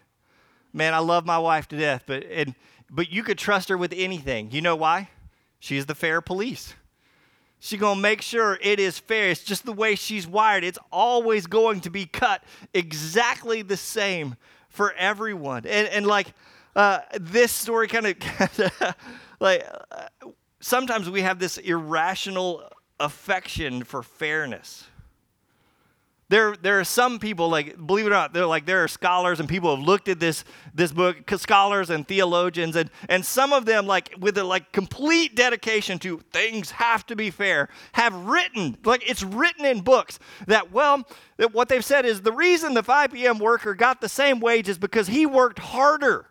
Man, 0.72 0.94
I 0.94 0.98
love 0.98 1.26
my 1.26 1.38
wife 1.38 1.68
to 1.68 1.76
death, 1.76 2.04
but, 2.06 2.24
and, 2.30 2.54
but 2.88 3.10
you 3.10 3.22
could 3.22 3.36
trust 3.36 3.68
her 3.68 3.76
with 3.76 3.92
anything. 3.94 4.50
You 4.52 4.62
know 4.62 4.76
why? 4.76 5.10
She's 5.58 5.84
the 5.84 5.94
fair 5.94 6.20
police. 6.20 6.74
She's 7.64 7.78
going 7.78 7.94
to 7.94 8.02
make 8.02 8.22
sure 8.22 8.58
it 8.60 8.80
is 8.80 8.98
fair. 8.98 9.30
It's 9.30 9.44
just 9.44 9.64
the 9.64 9.72
way 9.72 9.94
she's 9.94 10.26
wired. 10.26 10.64
It's 10.64 10.80
always 10.90 11.46
going 11.46 11.80
to 11.82 11.90
be 11.90 12.06
cut 12.06 12.42
exactly 12.74 13.62
the 13.62 13.76
same 13.76 14.34
for 14.68 14.92
everyone. 14.94 15.64
And, 15.66 15.86
and 15.86 16.04
like 16.04 16.34
uh, 16.74 17.02
this 17.20 17.52
story 17.52 17.86
kind 17.86 18.06
of, 18.06 18.96
like, 19.38 19.64
uh, 19.92 20.08
sometimes 20.58 21.08
we 21.08 21.22
have 21.22 21.38
this 21.38 21.56
irrational 21.56 22.68
affection 22.98 23.84
for 23.84 24.02
fairness 24.02 24.82
there, 26.32 26.56
there 26.56 26.80
are 26.80 26.84
some 26.84 27.18
people 27.18 27.50
like 27.50 27.86
believe 27.86 28.06
it 28.06 28.08
or 28.08 28.12
not 28.12 28.32
they're 28.32 28.46
like 28.46 28.64
there 28.64 28.82
are 28.82 28.88
scholars 28.88 29.38
and 29.38 29.46
people 29.46 29.76
have 29.76 29.84
looked 29.84 30.08
at 30.08 30.18
this 30.18 30.44
this 30.72 30.90
book 30.90 31.30
scholars 31.36 31.90
and 31.90 32.08
theologians 32.08 32.74
and 32.74 32.90
and 33.10 33.26
some 33.26 33.52
of 33.52 33.66
them 33.66 33.86
like 33.86 34.14
with 34.18 34.38
a 34.38 34.44
like 34.44 34.72
complete 34.72 35.36
dedication 35.36 35.98
to 35.98 36.20
things 36.32 36.70
have 36.70 37.04
to 37.04 37.14
be 37.14 37.30
fair 37.30 37.68
have 37.92 38.14
written 38.14 38.78
like 38.84 39.08
it's 39.08 39.22
written 39.22 39.66
in 39.66 39.82
books 39.82 40.18
that 40.46 40.72
well 40.72 41.06
that 41.36 41.52
what 41.52 41.68
they've 41.68 41.84
said 41.84 42.06
is 42.06 42.22
the 42.22 42.32
reason 42.32 42.72
the 42.72 42.82
5 42.82 43.12
p.m 43.12 43.38
worker 43.38 43.74
got 43.74 44.00
the 44.00 44.08
same 44.08 44.40
wage 44.40 44.70
is 44.70 44.78
because 44.78 45.08
he 45.08 45.26
worked 45.26 45.58
harder 45.58 46.26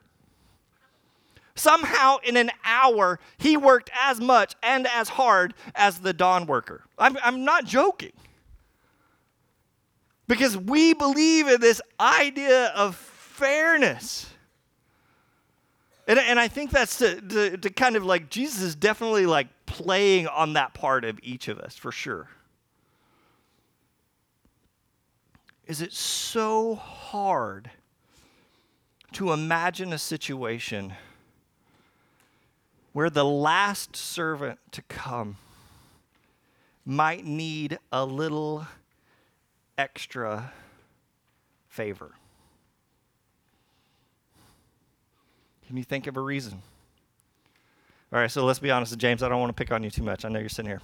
Somehow, 1.54 2.18
in 2.24 2.38
an 2.38 2.50
hour, 2.64 3.20
he 3.38 3.58
worked 3.58 3.92
as 4.02 4.22
much 4.22 4.56
and 4.64 4.88
as 4.88 5.10
hard 5.10 5.54
as 5.76 6.00
the 6.00 6.14
dawn 6.14 6.46
worker. 6.48 6.86
I'm, 6.98 7.18
I'm 7.22 7.44
not 7.44 7.66
joking. 7.66 8.14
Because 10.32 10.56
we 10.58 10.94
believe 10.94 11.50
in 11.50 11.60
this 11.60 11.82
idea 12.00 12.68
of 12.68 12.96
fairness. 12.96 14.30
And, 16.08 16.18
and 16.18 16.40
I 16.40 16.48
think 16.48 16.72
that's 16.72 17.00
to, 17.00 17.20
to, 17.20 17.58
to 17.58 17.70
kind 17.70 17.98
of 17.98 18.06
like, 18.06 18.30
Jesus 18.30 18.62
is 18.62 18.74
definitely 18.74 19.26
like 19.26 19.50
playing 19.66 20.28
on 20.28 20.54
that 20.54 20.74
part 20.74 21.04
of 21.04 21.20
each 21.22 21.50
of 21.50 21.60
us, 21.60 21.76
for 21.76 21.92
sure. 21.92 22.30
Is 25.68 25.82
it 25.82 25.92
so 25.92 26.76
hard 26.76 27.70
to 29.12 29.34
imagine 29.34 29.92
a 29.92 29.98
situation 29.98 30.94
where 32.94 33.10
the 33.10 33.26
last 33.26 33.98
servant 33.98 34.60
to 34.72 34.82
come 34.84 35.36
might 36.86 37.26
need 37.26 37.80
a 37.92 38.06
little 38.06 38.66
extra 39.82 40.54
favor? 41.68 42.12
Can 45.66 45.76
you 45.76 45.84
think 45.84 46.06
of 46.06 46.18
a 46.18 46.22
reason? 46.22 46.62
All 48.14 48.20
right, 48.20 48.30
so 48.30 48.46
let's 48.46 48.60
be 48.60 48.70
honest, 48.70 48.96
James. 49.00 49.24
I 49.24 49.30
don't 49.30 49.40
want 49.40 49.50
to 49.50 49.60
pick 49.60 49.72
on 49.72 49.82
you 49.82 49.90
too 49.90 50.04
much. 50.04 50.24
I 50.24 50.30
know 50.30 50.38
you're 50.38 50.50
sitting 50.50 50.70
here. 50.70 50.82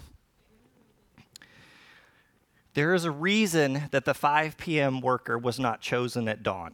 There 2.74 2.96
is 2.96 3.06
a 3.06 3.12
reason 3.12 3.84
that 3.92 4.06
the 4.06 4.16
5 4.16 4.58
p.m. 4.58 5.02
worker 5.02 5.38
was 5.38 5.60
not 5.60 5.80
chosen 5.80 6.28
at 6.28 6.42
dawn. 6.42 6.74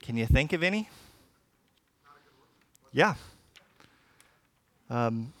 Can 0.00 0.16
you 0.16 0.26
think 0.26 0.52
of 0.52 0.64
any? 0.64 0.88
Yeah. 2.92 3.14
Um, 4.90 5.32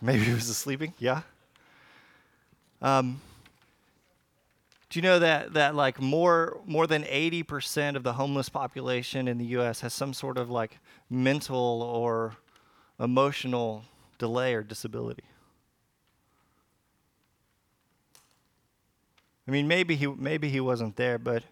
maybe 0.00 0.24
he 0.24 0.34
was 0.34 0.56
sleeping. 0.56 0.92
Yeah. 0.98 1.22
Um, 2.82 3.20
Do 4.88 4.98
you 4.98 5.02
know 5.02 5.18
that, 5.18 5.54
that 5.54 5.74
like 5.74 6.00
more, 6.00 6.60
more 6.64 6.86
than 6.86 7.02
80% 7.02 7.96
of 7.96 8.02
the 8.02 8.12
homeless 8.14 8.48
population 8.48 9.28
in 9.28 9.38
the 9.38 9.46
US 9.58 9.80
has 9.80 9.92
some 9.92 10.12
sort 10.14 10.38
of 10.38 10.48
like 10.48 10.78
mental 11.10 11.82
or 11.82 12.36
emotional 13.00 13.84
delay 14.18 14.54
or 14.54 14.62
disability? 14.62 15.24
I 19.48 19.50
mean, 19.50 19.68
maybe 19.68 19.96
he, 19.96 20.06
maybe 20.06 20.48
he 20.48 20.60
wasn't 20.60 20.96
there, 20.96 21.18
but 21.18 21.42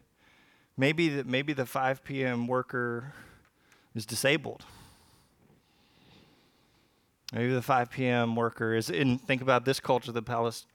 maybe 0.77 1.09
the, 1.09 1.25
maybe 1.25 1.53
the 1.53 1.67
5 1.67 2.03
p.m. 2.03 2.47
worker 2.47 3.13
is 3.95 4.07
disabled. 4.07 4.65
Maybe 7.33 7.53
the 7.53 7.63
5 7.63 7.91
p.m. 7.91 8.37
worker 8.37 8.75
is 8.75 8.91
in, 8.91 9.19
think 9.19 9.43
about 9.43 9.65
this 9.65 9.81
culture, 9.81 10.13
the 10.13 10.23
palace, 10.23 10.67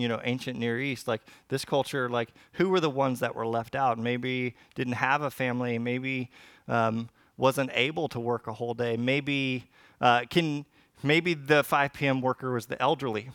you 0.00 0.08
know, 0.08 0.20
ancient 0.24 0.58
Near 0.58 0.80
East. 0.80 1.06
Like 1.06 1.22
this 1.48 1.64
culture, 1.64 2.08
like 2.08 2.30
who 2.54 2.68
were 2.68 2.80
the 2.80 2.90
ones 2.90 3.20
that 3.20 3.34
were 3.34 3.46
left 3.46 3.74
out? 3.74 3.98
Maybe 3.98 4.54
didn't 4.74 4.94
have 4.94 5.22
a 5.22 5.30
family, 5.30 5.78
maybe 5.78 6.30
um, 6.68 7.08
wasn't 7.36 7.70
able 7.74 8.08
to 8.08 8.20
work 8.20 8.46
a 8.46 8.52
whole 8.52 8.74
day. 8.74 8.96
Maybe 8.96 9.64
uh, 10.00 10.22
can, 10.30 10.64
maybe 11.02 11.34
the 11.34 11.62
5 11.64 11.92
p.m. 11.92 12.20
worker 12.20 12.52
was 12.52 12.66
the 12.66 12.80
elderly. 12.80 13.30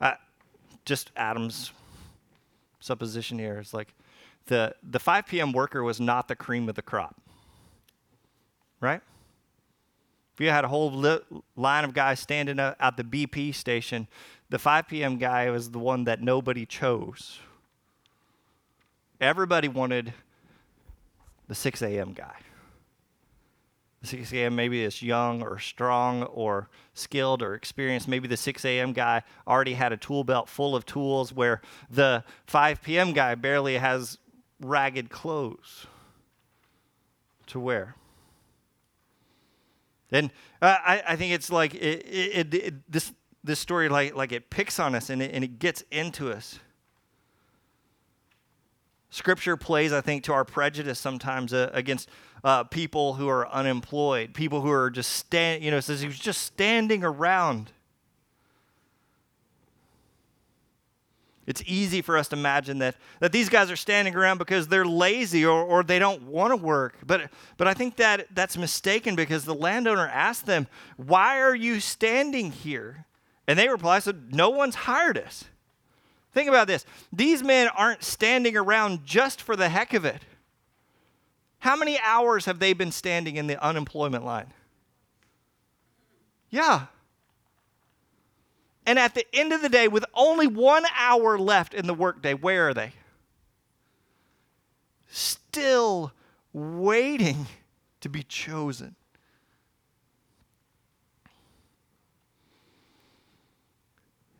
Uh, 0.00 0.14
just 0.84 1.10
Adam's 1.16 1.72
supposition 2.80 3.38
here 3.38 3.60
is 3.60 3.74
like 3.74 3.94
the, 4.46 4.74
the 4.82 4.98
5 4.98 5.26
p.m. 5.26 5.52
worker 5.52 5.82
was 5.82 6.00
not 6.00 6.28
the 6.28 6.36
cream 6.36 6.68
of 6.68 6.74
the 6.74 6.82
crop, 6.82 7.16
right? 8.80 9.02
You 10.40 10.48
had 10.48 10.64
a 10.64 10.68
whole 10.68 10.90
li- 10.90 11.20
line 11.54 11.84
of 11.84 11.92
guys 11.92 12.18
standing 12.18 12.58
up 12.58 12.74
at 12.80 12.96
the 12.96 13.04
BP 13.04 13.54
station, 13.54 14.08
the 14.48 14.58
5 14.58 14.88
p.m. 14.88 15.18
guy 15.18 15.50
was 15.50 15.70
the 15.70 15.78
one 15.78 16.04
that 16.04 16.22
nobody 16.22 16.64
chose. 16.64 17.40
Everybody 19.20 19.68
wanted 19.68 20.14
the 21.46 21.54
6 21.54 21.82
a.m. 21.82 22.14
guy. 22.14 22.36
The 24.00 24.06
6 24.06 24.32
a.m. 24.32 24.56
maybe 24.56 24.82
is 24.82 25.02
young 25.02 25.42
or 25.42 25.58
strong 25.58 26.22
or 26.22 26.70
skilled 26.94 27.42
or 27.42 27.54
experienced. 27.54 28.08
Maybe 28.08 28.26
the 28.26 28.38
6 28.38 28.64
a.m. 28.64 28.94
guy 28.94 29.22
already 29.46 29.74
had 29.74 29.92
a 29.92 29.98
tool 29.98 30.24
belt 30.24 30.48
full 30.48 30.74
of 30.74 30.86
tools, 30.86 31.34
where 31.34 31.60
the 31.90 32.24
5 32.46 32.80
p.m. 32.80 33.12
guy 33.12 33.34
barely 33.34 33.76
has 33.76 34.16
ragged 34.58 35.10
clothes 35.10 35.86
to 37.48 37.60
wear. 37.60 37.94
And 40.12 40.30
uh, 40.60 40.76
I, 40.84 41.02
I 41.08 41.16
think 41.16 41.32
it's 41.32 41.50
like 41.50 41.74
it, 41.74 42.06
it, 42.06 42.54
it, 42.54 42.92
this 42.92 43.12
this 43.42 43.58
story 43.58 43.88
like 43.88 44.14
like 44.14 44.32
it 44.32 44.50
picks 44.50 44.78
on 44.78 44.94
us 44.94 45.10
and 45.10 45.22
it, 45.22 45.30
and 45.32 45.44
it 45.44 45.58
gets 45.58 45.82
into 45.90 46.30
us. 46.30 46.58
Scripture 49.12 49.56
plays, 49.56 49.92
I 49.92 50.00
think, 50.00 50.22
to 50.24 50.32
our 50.32 50.44
prejudice 50.44 50.98
sometimes 50.98 51.52
uh, 51.52 51.70
against 51.72 52.08
uh, 52.44 52.62
people 52.64 53.14
who 53.14 53.28
are 53.28 53.48
unemployed, 53.48 54.34
people 54.34 54.60
who 54.60 54.70
are 54.70 54.88
just 54.88 55.12
stand. 55.12 55.64
You 55.64 55.70
know, 55.70 55.80
says 55.80 56.00
he 56.00 56.06
was 56.06 56.18
just 56.18 56.42
standing 56.42 57.02
around. 57.02 57.72
It's 61.50 61.64
easy 61.66 62.00
for 62.00 62.16
us 62.16 62.28
to 62.28 62.36
imagine 62.36 62.78
that, 62.78 62.94
that 63.18 63.32
these 63.32 63.48
guys 63.48 63.72
are 63.72 63.76
standing 63.76 64.14
around 64.14 64.38
because 64.38 64.68
they're 64.68 64.84
lazy 64.84 65.44
or, 65.44 65.64
or 65.64 65.82
they 65.82 65.98
don't 65.98 66.22
want 66.22 66.52
to 66.52 66.56
work. 66.56 66.94
But, 67.04 67.28
but 67.56 67.66
I 67.66 67.74
think 67.74 67.96
that 67.96 68.28
that's 68.32 68.56
mistaken 68.56 69.16
because 69.16 69.44
the 69.44 69.54
landowner 69.54 70.06
asked 70.06 70.46
them, 70.46 70.68
Why 70.96 71.40
are 71.40 71.54
you 71.56 71.80
standing 71.80 72.52
here? 72.52 73.04
And 73.48 73.58
they 73.58 73.68
replied, 73.68 74.04
so, 74.04 74.14
No 74.30 74.50
one's 74.50 74.76
hired 74.76 75.18
us. 75.18 75.44
Think 76.32 76.48
about 76.48 76.68
this. 76.68 76.86
These 77.12 77.42
men 77.42 77.66
aren't 77.66 78.04
standing 78.04 78.56
around 78.56 79.04
just 79.04 79.42
for 79.42 79.56
the 79.56 79.68
heck 79.68 79.92
of 79.92 80.04
it. 80.04 80.22
How 81.58 81.74
many 81.74 81.98
hours 81.98 82.44
have 82.44 82.60
they 82.60 82.74
been 82.74 82.92
standing 82.92 83.34
in 83.34 83.48
the 83.48 83.60
unemployment 83.60 84.24
line? 84.24 84.52
Yeah. 86.48 86.86
And 88.90 88.98
at 88.98 89.14
the 89.14 89.24
end 89.32 89.52
of 89.52 89.62
the 89.62 89.68
day, 89.68 89.86
with 89.86 90.04
only 90.14 90.48
one 90.48 90.82
hour 90.98 91.38
left 91.38 91.74
in 91.74 91.86
the 91.86 91.94
workday, 91.94 92.34
where 92.34 92.70
are 92.70 92.74
they? 92.74 92.92
Still 95.06 96.12
waiting 96.52 97.46
to 98.00 98.08
be 98.08 98.24
chosen. 98.24 98.96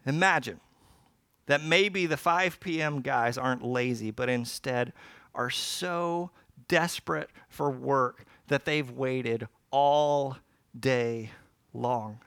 Imagine 0.04 0.58
that 1.46 1.62
maybe 1.62 2.06
the 2.06 2.16
5 2.16 2.58
p.m. 2.58 3.02
guys 3.02 3.38
aren't 3.38 3.62
lazy, 3.62 4.10
but 4.10 4.28
instead 4.28 4.92
are 5.32 5.50
so 5.50 6.32
desperate 6.66 7.30
for 7.48 7.70
work 7.70 8.24
that 8.48 8.64
they've 8.64 8.90
waited 8.90 9.46
all 9.70 10.38
day 10.76 11.30
long. 11.72 12.18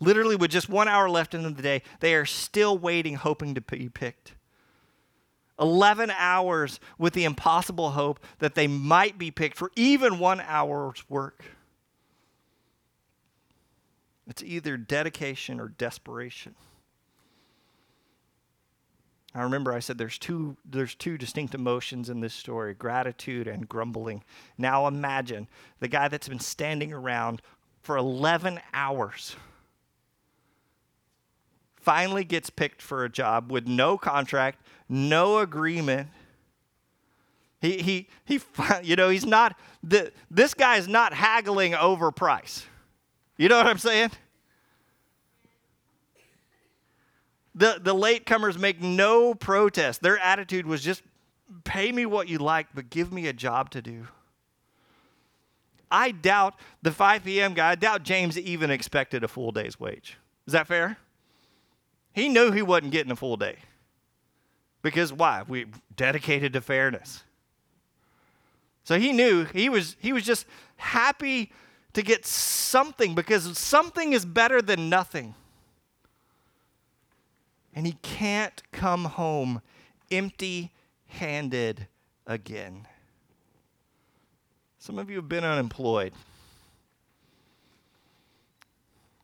Literally, 0.00 0.36
with 0.36 0.50
just 0.50 0.68
one 0.68 0.88
hour 0.88 1.08
left 1.10 1.34
in 1.34 1.42
the 1.42 1.50
day, 1.50 1.82
they 2.00 2.14
are 2.14 2.24
still 2.24 2.76
waiting, 2.76 3.14
hoping 3.16 3.54
to 3.54 3.60
be 3.60 3.88
picked. 3.88 4.34
11 5.60 6.10
hours 6.16 6.80
with 6.98 7.12
the 7.12 7.24
impossible 7.24 7.90
hope 7.90 8.18
that 8.38 8.54
they 8.54 8.66
might 8.66 9.18
be 9.18 9.30
picked 9.30 9.58
for 9.58 9.70
even 9.76 10.18
one 10.18 10.40
hour's 10.40 11.04
work. 11.10 11.44
It's 14.26 14.42
either 14.42 14.78
dedication 14.78 15.60
or 15.60 15.68
desperation. 15.68 16.54
I 19.34 19.42
remember 19.42 19.72
I 19.72 19.80
said 19.80 19.98
there's 19.98 20.18
two, 20.18 20.56
there's 20.64 20.94
two 20.94 21.18
distinct 21.18 21.54
emotions 21.54 22.08
in 22.08 22.20
this 22.20 22.34
story 22.34 22.74
gratitude 22.74 23.46
and 23.46 23.68
grumbling. 23.68 24.24
Now 24.56 24.86
imagine 24.86 25.46
the 25.78 25.88
guy 25.88 26.08
that's 26.08 26.28
been 26.28 26.40
standing 26.40 26.92
around 26.92 27.42
for 27.82 27.96
11 27.96 28.60
hours 28.72 29.36
finally 31.90 32.22
gets 32.22 32.50
picked 32.50 32.80
for 32.80 33.04
a 33.04 33.08
job 33.08 33.50
with 33.50 33.66
no 33.66 33.98
contract, 33.98 34.64
no 34.88 35.38
agreement. 35.38 36.06
He, 37.60 37.78
he, 37.82 38.08
he, 38.24 38.40
you 38.84 38.94
know, 38.94 39.08
he's 39.08 39.26
not, 39.26 39.58
the, 39.82 40.12
this 40.30 40.54
guy 40.54 40.76
is 40.76 40.86
not 40.86 41.12
haggling 41.12 41.74
over 41.74 42.12
price. 42.12 42.64
You 43.36 43.48
know 43.48 43.56
what 43.56 43.66
I'm 43.66 43.78
saying? 43.78 44.12
The, 47.56 47.80
the 47.82 47.92
latecomers 47.92 48.56
make 48.56 48.80
no 48.80 49.34
protest. 49.34 50.00
Their 50.00 50.20
attitude 50.20 50.66
was 50.66 50.84
just 50.84 51.02
pay 51.64 51.90
me 51.90 52.06
what 52.06 52.28
you 52.28 52.38
like, 52.38 52.68
but 52.72 52.88
give 52.88 53.12
me 53.12 53.26
a 53.26 53.32
job 53.32 53.68
to 53.70 53.82
do. 53.82 54.06
I 55.90 56.12
doubt 56.12 56.54
the 56.82 56.92
5 56.92 57.24
p.m. 57.24 57.52
guy, 57.52 57.70
I 57.70 57.74
doubt 57.74 58.04
James 58.04 58.38
even 58.38 58.70
expected 58.70 59.24
a 59.24 59.28
full 59.28 59.50
day's 59.50 59.80
wage. 59.80 60.18
Is 60.46 60.52
that 60.52 60.68
fair? 60.68 60.96
He 62.12 62.28
knew 62.28 62.50
he 62.50 62.62
wasn't 62.62 62.92
getting 62.92 63.12
a 63.12 63.16
full 63.16 63.36
day. 63.36 63.56
Because 64.82 65.12
why? 65.12 65.42
We 65.46 65.66
dedicated 65.94 66.52
to 66.54 66.60
fairness. 66.60 67.24
So 68.84 68.98
he 68.98 69.12
knew 69.12 69.44
he 69.44 69.68
was 69.68 69.96
he 70.00 70.12
was 70.12 70.24
just 70.24 70.46
happy 70.76 71.52
to 71.92 72.02
get 72.02 72.24
something 72.24 73.14
because 73.14 73.58
something 73.58 74.12
is 74.12 74.24
better 74.24 74.62
than 74.62 74.88
nothing 74.88 75.34
and 77.74 77.86
he 77.86 77.92
can't 78.02 78.62
come 78.72 79.04
home 79.04 79.62
empty 80.10 80.72
handed 81.06 81.86
again. 82.26 82.86
Some 84.78 84.98
of 84.98 85.10
you 85.10 85.16
have 85.16 85.28
been 85.28 85.44
unemployed. 85.44 86.12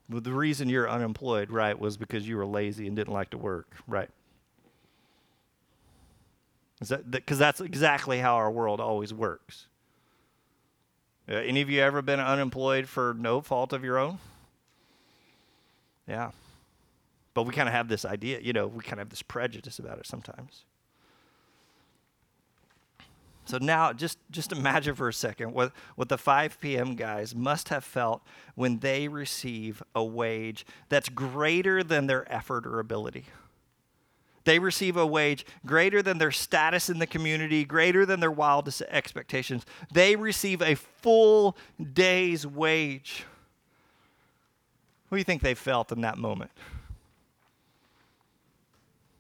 Well, 0.08 0.20
the 0.20 0.32
reason 0.32 0.68
you're 0.68 0.88
unemployed, 0.88 1.50
right, 1.50 1.78
was 1.78 1.96
because 1.96 2.28
you 2.28 2.36
were 2.36 2.46
lazy 2.46 2.86
and 2.86 2.94
didn't 2.94 3.12
like 3.12 3.30
to 3.30 3.38
work, 3.38 3.74
right? 3.88 4.08
Is 6.80 6.90
that 6.90 7.10
because 7.10 7.38
that's 7.38 7.60
exactly 7.60 8.18
how 8.18 8.36
our 8.36 8.50
world 8.50 8.80
always 8.80 9.12
works? 9.12 9.66
Uh, 11.28 11.34
any 11.34 11.60
of 11.60 11.70
you 11.70 11.80
ever 11.80 12.02
been 12.02 12.20
unemployed 12.20 12.88
for 12.88 13.14
no 13.18 13.40
fault 13.40 13.72
of 13.72 13.82
your 13.82 13.98
own? 13.98 14.18
Yeah. 16.06 16.30
But 17.34 17.44
we 17.44 17.52
kind 17.52 17.68
of 17.68 17.74
have 17.74 17.88
this 17.88 18.04
idea, 18.04 18.40
you 18.40 18.52
know, 18.52 18.66
we 18.66 18.82
kind 18.82 18.94
of 18.94 18.98
have 19.00 19.10
this 19.10 19.22
prejudice 19.22 19.78
about 19.78 19.98
it 19.98 20.06
sometimes. 20.06 20.64
So 23.46 23.58
now 23.58 23.92
just, 23.92 24.18
just 24.30 24.52
imagine 24.52 24.94
for 24.94 25.08
a 25.08 25.12
second 25.12 25.52
what, 25.52 25.72
what 25.94 26.08
the 26.08 26.18
5 26.18 26.60
p.m. 26.60 26.94
guys 26.94 27.34
must 27.34 27.68
have 27.68 27.84
felt 27.84 28.22
when 28.54 28.78
they 28.80 29.08
receive 29.08 29.82
a 29.94 30.04
wage 30.04 30.66
that's 30.88 31.08
greater 31.08 31.82
than 31.82 32.06
their 32.06 32.30
effort 32.32 32.66
or 32.66 32.80
ability. 32.80 33.24
They 34.44 34.58
receive 34.58 34.96
a 34.96 35.06
wage 35.06 35.44
greater 35.64 36.02
than 36.02 36.18
their 36.18 36.30
status 36.30 36.88
in 36.88 36.98
the 36.98 37.06
community, 37.06 37.64
greater 37.64 38.06
than 38.06 38.20
their 38.20 38.30
wildest 38.30 38.82
expectations. 38.82 39.66
They 39.92 40.14
receive 40.14 40.62
a 40.62 40.74
full 40.76 41.56
day's 41.92 42.46
wage. 42.46 43.24
What 45.08 45.16
do 45.16 45.18
you 45.18 45.24
think 45.24 45.42
they 45.42 45.54
felt 45.54 45.90
in 45.90 46.02
that 46.02 46.18
moment? 46.18 46.50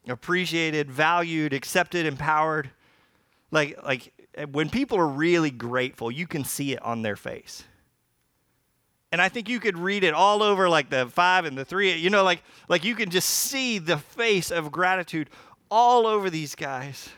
appreciated, 0.08 0.90
valued, 0.90 1.52
accepted, 1.52 2.06
empowered. 2.06 2.70
Like, 3.50 3.78
like 3.84 4.12
when 4.50 4.70
people 4.70 4.98
are 4.98 5.08
really 5.08 5.50
grateful, 5.50 6.10
you 6.10 6.26
can 6.26 6.44
see 6.44 6.72
it 6.72 6.82
on 6.82 7.02
their 7.02 7.16
face. 7.16 7.64
And 9.12 9.22
I 9.22 9.28
think 9.28 9.48
you 9.48 9.60
could 9.60 9.78
read 9.78 10.04
it 10.04 10.14
all 10.14 10.42
over 10.42 10.68
like 10.68 10.90
the 10.90 11.06
five 11.06 11.44
and 11.44 11.56
the 11.56 11.64
three, 11.64 11.94
you 11.94 12.10
know, 12.10 12.22
like, 12.22 12.42
like 12.68 12.84
you 12.84 12.94
can 12.94 13.08
just 13.08 13.28
see 13.28 13.78
the 13.78 13.96
face 13.96 14.50
of 14.50 14.70
gratitude 14.70 15.30
all 15.70 16.06
over 16.06 16.28
these 16.28 16.54
guys. 16.54 17.08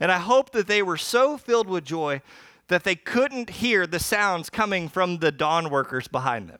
And 0.00 0.10
I 0.10 0.18
hope 0.18 0.50
that 0.50 0.66
they 0.66 0.82
were 0.82 0.96
so 0.96 1.36
filled 1.36 1.68
with 1.68 1.84
joy 1.84 2.22
that 2.68 2.84
they 2.84 2.96
couldn't 2.96 3.50
hear 3.50 3.86
the 3.86 3.98
sounds 3.98 4.50
coming 4.50 4.88
from 4.88 5.18
the 5.18 5.30
dawn 5.30 5.70
workers 5.70 6.08
behind 6.08 6.48
them. 6.48 6.58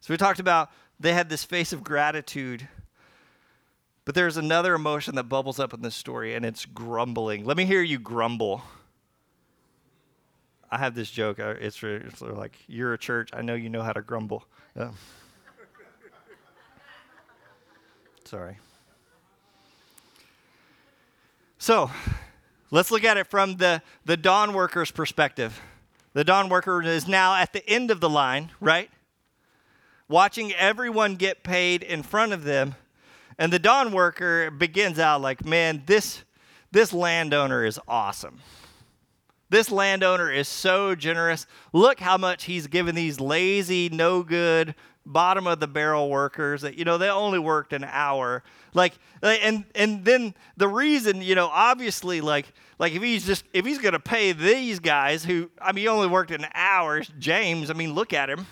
So 0.00 0.12
we 0.12 0.18
talked 0.18 0.40
about 0.40 0.70
they 1.00 1.14
had 1.14 1.30
this 1.30 1.44
face 1.44 1.72
of 1.72 1.82
gratitude. 1.82 2.68
But 4.04 4.14
there's 4.14 4.36
another 4.36 4.74
emotion 4.74 5.14
that 5.14 5.24
bubbles 5.24 5.58
up 5.58 5.72
in 5.72 5.80
this 5.80 5.94
story, 5.94 6.34
and 6.34 6.44
it's 6.44 6.66
grumbling. 6.66 7.44
Let 7.44 7.56
me 7.56 7.64
hear 7.64 7.80
you 7.80 7.98
grumble. 7.98 8.62
I 10.70 10.78
have 10.78 10.94
this 10.94 11.10
joke. 11.10 11.38
It's, 11.38 11.82
it's 11.82 12.20
like, 12.20 12.58
you're 12.66 12.92
a 12.92 12.98
church. 12.98 13.30
I 13.32 13.42
know 13.42 13.54
you 13.54 13.70
know 13.70 13.82
how 13.82 13.92
to 13.92 14.02
grumble. 14.02 14.44
Uh, 14.78 14.90
sorry. 18.24 18.58
So 21.58 21.90
let's 22.70 22.90
look 22.90 23.04
at 23.04 23.16
it 23.16 23.26
from 23.28 23.56
the, 23.56 23.80
the 24.04 24.18
dawn 24.18 24.52
worker's 24.52 24.90
perspective. 24.90 25.58
The 26.12 26.24
dawn 26.24 26.50
worker 26.50 26.82
is 26.82 27.08
now 27.08 27.36
at 27.36 27.54
the 27.54 27.66
end 27.68 27.90
of 27.90 28.00
the 28.00 28.10
line, 28.10 28.50
right? 28.60 28.90
Watching 30.08 30.52
everyone 30.52 31.14
get 31.14 31.42
paid 31.42 31.82
in 31.82 32.02
front 32.02 32.32
of 32.32 32.44
them. 32.44 32.74
And 33.38 33.52
the 33.52 33.58
dawn 33.58 33.92
worker 33.92 34.50
begins 34.50 34.98
out 34.98 35.20
like, 35.20 35.44
man, 35.44 35.82
this, 35.86 36.24
this 36.70 36.92
landowner 36.92 37.64
is 37.64 37.80
awesome. 37.88 38.40
This 39.50 39.70
landowner 39.70 40.30
is 40.32 40.48
so 40.48 40.94
generous. 40.94 41.46
Look 41.72 42.00
how 42.00 42.16
much 42.16 42.44
he's 42.44 42.66
given 42.66 42.94
these 42.94 43.20
lazy, 43.20 43.88
no 43.88 44.22
good, 44.22 44.74
bottom 45.06 45.46
of 45.46 45.60
the 45.60 45.66
barrel 45.66 46.08
workers 46.08 46.62
that 46.62 46.78
you 46.78 46.84
know 46.84 46.96
they 46.96 47.08
only 47.10 47.38
worked 47.38 47.72
an 47.72 47.84
hour 47.84 48.42
like 48.72 48.94
and 49.22 49.64
and 49.74 50.04
then 50.04 50.34
the 50.56 50.66
reason 50.66 51.20
you 51.20 51.34
know 51.34 51.48
obviously 51.48 52.22
like 52.22 52.46
like 52.78 52.94
if 52.94 53.02
he's 53.02 53.26
just 53.26 53.44
if 53.52 53.66
he's 53.66 53.78
going 53.78 53.92
to 53.92 54.00
pay 54.00 54.32
these 54.32 54.80
guys 54.80 55.22
who 55.22 55.50
i 55.60 55.72
mean 55.72 55.82
he 55.82 55.88
only 55.88 56.08
worked 56.08 56.30
an 56.30 56.46
hour 56.54 57.02
james 57.18 57.70
i 57.70 57.74
mean 57.74 57.92
look 57.92 58.14
at 58.14 58.30
him 58.30 58.46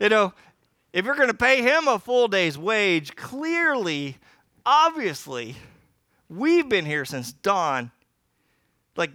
you 0.00 0.08
know 0.08 0.32
if 0.92 1.04
you're 1.04 1.14
going 1.14 1.28
to 1.28 1.34
pay 1.34 1.62
him 1.62 1.88
a 1.88 1.98
full 1.98 2.28
day's 2.28 2.58
wage 2.58 3.16
clearly 3.16 4.16
obviously 4.66 5.56
we've 6.28 6.68
been 6.68 6.86
here 6.86 7.04
since 7.04 7.32
dawn 7.32 7.90
like 8.96 9.10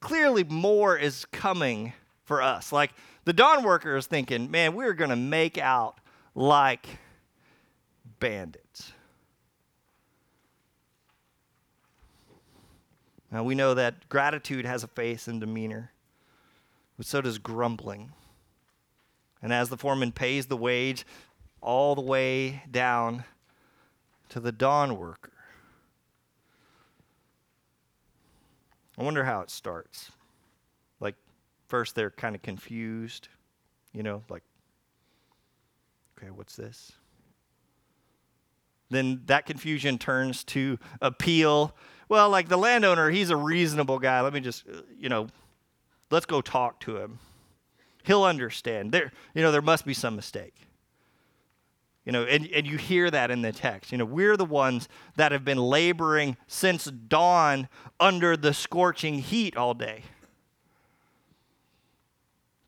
clearly 0.00 0.44
more 0.44 0.96
is 0.96 1.24
coming 1.26 1.92
for 2.24 2.42
us 2.42 2.72
like 2.72 2.92
the 3.24 3.32
dawn 3.32 3.62
worker 3.62 3.96
is 3.96 4.06
thinking, 4.06 4.50
man, 4.50 4.74
we're 4.74 4.94
going 4.94 5.10
to 5.10 5.16
make 5.16 5.58
out 5.58 6.00
like 6.34 6.86
bandits. 8.18 8.92
Now 13.30 13.44
we 13.44 13.54
know 13.54 13.74
that 13.74 14.08
gratitude 14.08 14.64
has 14.64 14.82
a 14.82 14.88
face 14.88 15.28
and 15.28 15.40
demeanor, 15.40 15.92
but 16.96 17.06
so 17.06 17.20
does 17.20 17.38
grumbling. 17.38 18.10
And 19.42 19.52
as 19.52 19.68
the 19.68 19.76
foreman 19.76 20.12
pays 20.12 20.46
the 20.46 20.56
wage 20.56 21.06
all 21.60 21.94
the 21.94 22.02
way 22.02 22.62
down 22.70 23.24
to 24.30 24.40
the 24.40 24.52
dawn 24.52 24.98
worker, 24.98 25.32
I 28.98 29.02
wonder 29.02 29.24
how 29.24 29.40
it 29.40 29.50
starts. 29.50 30.12
Like, 31.00 31.16
First, 31.68 31.94
they're 31.94 32.10
kind 32.10 32.34
of 32.34 32.42
confused, 32.42 33.28
you 33.92 34.02
know, 34.02 34.24
like, 34.28 34.42
okay, 36.18 36.30
what's 36.30 36.56
this? 36.56 36.92
Then 38.90 39.22
that 39.26 39.46
confusion 39.46 39.96
turns 39.96 40.42
to 40.44 40.78
appeal. 41.00 41.76
Well, 42.08 42.28
like 42.28 42.48
the 42.48 42.58
landowner, 42.58 43.08
he's 43.08 43.30
a 43.30 43.36
reasonable 43.36 44.00
guy. 44.00 44.20
Let 44.20 44.32
me 44.32 44.40
just, 44.40 44.64
uh, 44.68 44.82
you 44.98 45.08
know, 45.08 45.28
let's 46.10 46.26
go 46.26 46.40
talk 46.40 46.80
to 46.80 46.96
him. 46.96 47.20
He'll 48.10 48.24
understand. 48.24 48.90
There, 48.90 49.12
you 49.34 49.42
know, 49.42 49.52
there 49.52 49.62
must 49.62 49.86
be 49.86 49.94
some 49.94 50.16
mistake. 50.16 50.66
You 52.04 52.10
know, 52.10 52.24
and, 52.24 52.48
and 52.52 52.66
you 52.66 52.76
hear 52.76 53.08
that 53.08 53.30
in 53.30 53.42
the 53.42 53.52
text. 53.52 53.92
You 53.92 53.98
know, 53.98 54.04
we're 54.04 54.36
the 54.36 54.44
ones 54.44 54.88
that 55.14 55.30
have 55.30 55.44
been 55.44 55.58
laboring 55.58 56.36
since 56.48 56.86
dawn 56.86 57.68
under 58.00 58.36
the 58.36 58.52
scorching 58.52 59.20
heat 59.20 59.56
all 59.56 59.74
day. 59.74 60.02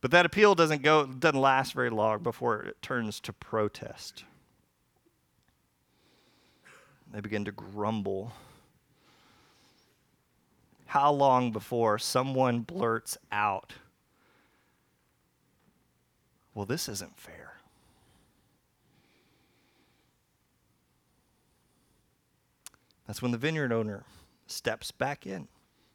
But 0.01 0.13
that 0.13 0.27
appeal 0.27 0.55
doesn't 0.55 0.83
go 0.83 1.07
doesn't 1.07 1.41
last 1.41 1.73
very 1.73 1.91
long 1.91 2.23
before 2.23 2.63
it 2.63 2.81
turns 2.81 3.19
to 3.19 3.33
protest. 3.33 4.23
They 7.13 7.21
begin 7.21 7.45
to 7.47 7.53
grumble. 7.53 8.33
How 10.87 11.11
long 11.11 11.51
before 11.51 11.99
someone 11.99 12.61
blurts 12.61 13.19
out, 13.33 13.73
Well, 16.55 16.67
this 16.67 16.89
isn't 16.89 17.19
fair? 17.19 17.55
That's 23.07 23.23
when 23.23 23.33
the 23.33 23.39
vineyard 23.39 23.73
owner 23.73 24.05
steps 24.47 24.91
back 24.91 25.27
in. 25.27 25.49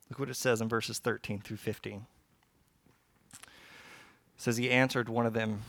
Look 0.10 0.20
what 0.20 0.30
it 0.30 0.36
says 0.36 0.62
in 0.62 0.70
verses 0.70 1.00
13 1.00 1.42
through 1.42 1.58
15 1.58 2.06
says 4.38 4.58
he 4.58 4.70
answered 4.70 5.10
one 5.10 5.26
of 5.26 5.34
them, 5.34 5.62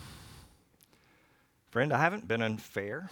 Friend, 1.70 1.92
I 1.92 1.98
haven't 1.98 2.28
been 2.28 2.42
unfair. 2.42 3.10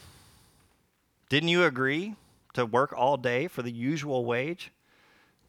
Didn't 1.28 1.48
you 1.48 1.64
agree 1.64 2.14
to 2.54 2.64
work 2.64 2.92
all 2.92 3.16
day 3.16 3.48
for 3.48 3.62
the 3.62 3.72
usual 3.72 4.24
wage? 4.24 4.70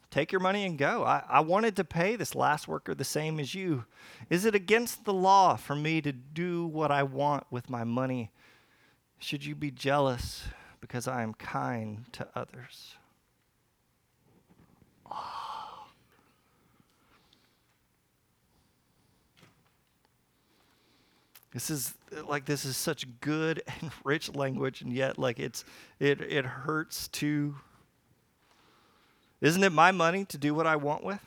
Take 0.10 0.32
your 0.32 0.42
money 0.42 0.66
and 0.66 0.78
go. 0.78 1.04
I, 1.04 1.24
I 1.28 1.40
wanted 1.42 1.76
to 1.76 1.84
pay 1.84 2.16
this 2.16 2.34
last 2.34 2.68
worker 2.68 2.96
the 2.96 3.04
same 3.04 3.40
as 3.40 3.54
you. 3.54 3.86
Is 4.30 4.46
it 4.46 4.56
against 4.56 5.04
the 5.06 5.14
law 5.14 5.56
for 5.56 5.76
me 5.76 6.02
to 6.02 6.12
do 6.12 6.66
what 6.66 6.92
I 6.92 7.04
want 7.04 7.46
with 7.52 7.70
my 7.70 7.84
money? 7.84 8.32
Should 9.20 9.46
you 9.46 9.54
be 9.56 9.72
jealous 9.72 10.46
because 10.80 11.08
I 11.08 11.24
am 11.24 11.34
kind 11.34 12.06
to 12.14 12.28
others? 12.36 12.96
This 21.54 21.70
is 21.72 21.96
like 22.28 22.46
this 22.46 22.66
is 22.66 22.78
such 22.78 23.08
good 23.20 23.64
and 23.82 23.92
rich 24.04 24.34
language, 24.36 24.82
and 24.82 24.94
yet 24.94 25.18
like 25.18 25.40
it's 25.40 25.66
it 26.00 26.22
it 26.22 26.46
hurts 26.46 27.08
to. 27.10 27.56
Isn't 29.42 29.64
it 29.64 29.72
my 29.72 29.92
money 29.92 30.26
to 30.26 30.38
do 30.38 30.54
what 30.54 30.66
I 30.66 30.76
want 30.76 31.04
with? 31.04 31.20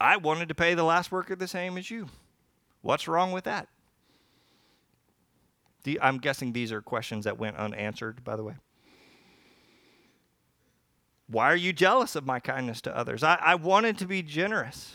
I 0.00 0.16
wanted 0.16 0.48
to 0.48 0.54
pay 0.54 0.74
the 0.74 0.84
last 0.84 1.12
worker 1.12 1.36
the 1.36 1.48
same 1.48 1.76
as 1.76 1.90
you. 1.90 2.08
What's 2.80 3.06
wrong 3.06 3.32
with 3.32 3.44
that? 3.44 3.68
The, 5.82 6.00
I'm 6.00 6.18
guessing 6.18 6.52
these 6.52 6.72
are 6.72 6.80
questions 6.80 7.24
that 7.24 7.38
went 7.38 7.56
unanswered, 7.56 8.22
by 8.24 8.36
the 8.36 8.44
way. 8.44 8.54
Why 11.26 11.50
are 11.50 11.56
you 11.56 11.72
jealous 11.72 12.16
of 12.16 12.26
my 12.26 12.40
kindness 12.40 12.80
to 12.82 12.96
others? 12.96 13.22
I, 13.22 13.38
I 13.40 13.54
wanted 13.54 13.98
to 13.98 14.06
be 14.06 14.22
generous. 14.22 14.94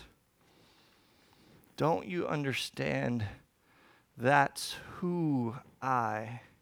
Don't 1.78 2.08
you 2.08 2.28
understand? 2.28 3.26
That's 4.18 4.76
who 4.98 5.56
I 5.82 6.42
am. 6.42 6.55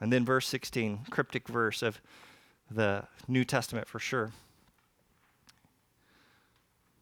And 0.00 0.12
then 0.12 0.24
verse 0.24 0.46
16, 0.46 1.06
cryptic 1.10 1.48
verse 1.48 1.82
of 1.82 2.00
the 2.70 3.04
New 3.28 3.44
Testament 3.44 3.88
for 3.88 3.98
sure. 3.98 4.32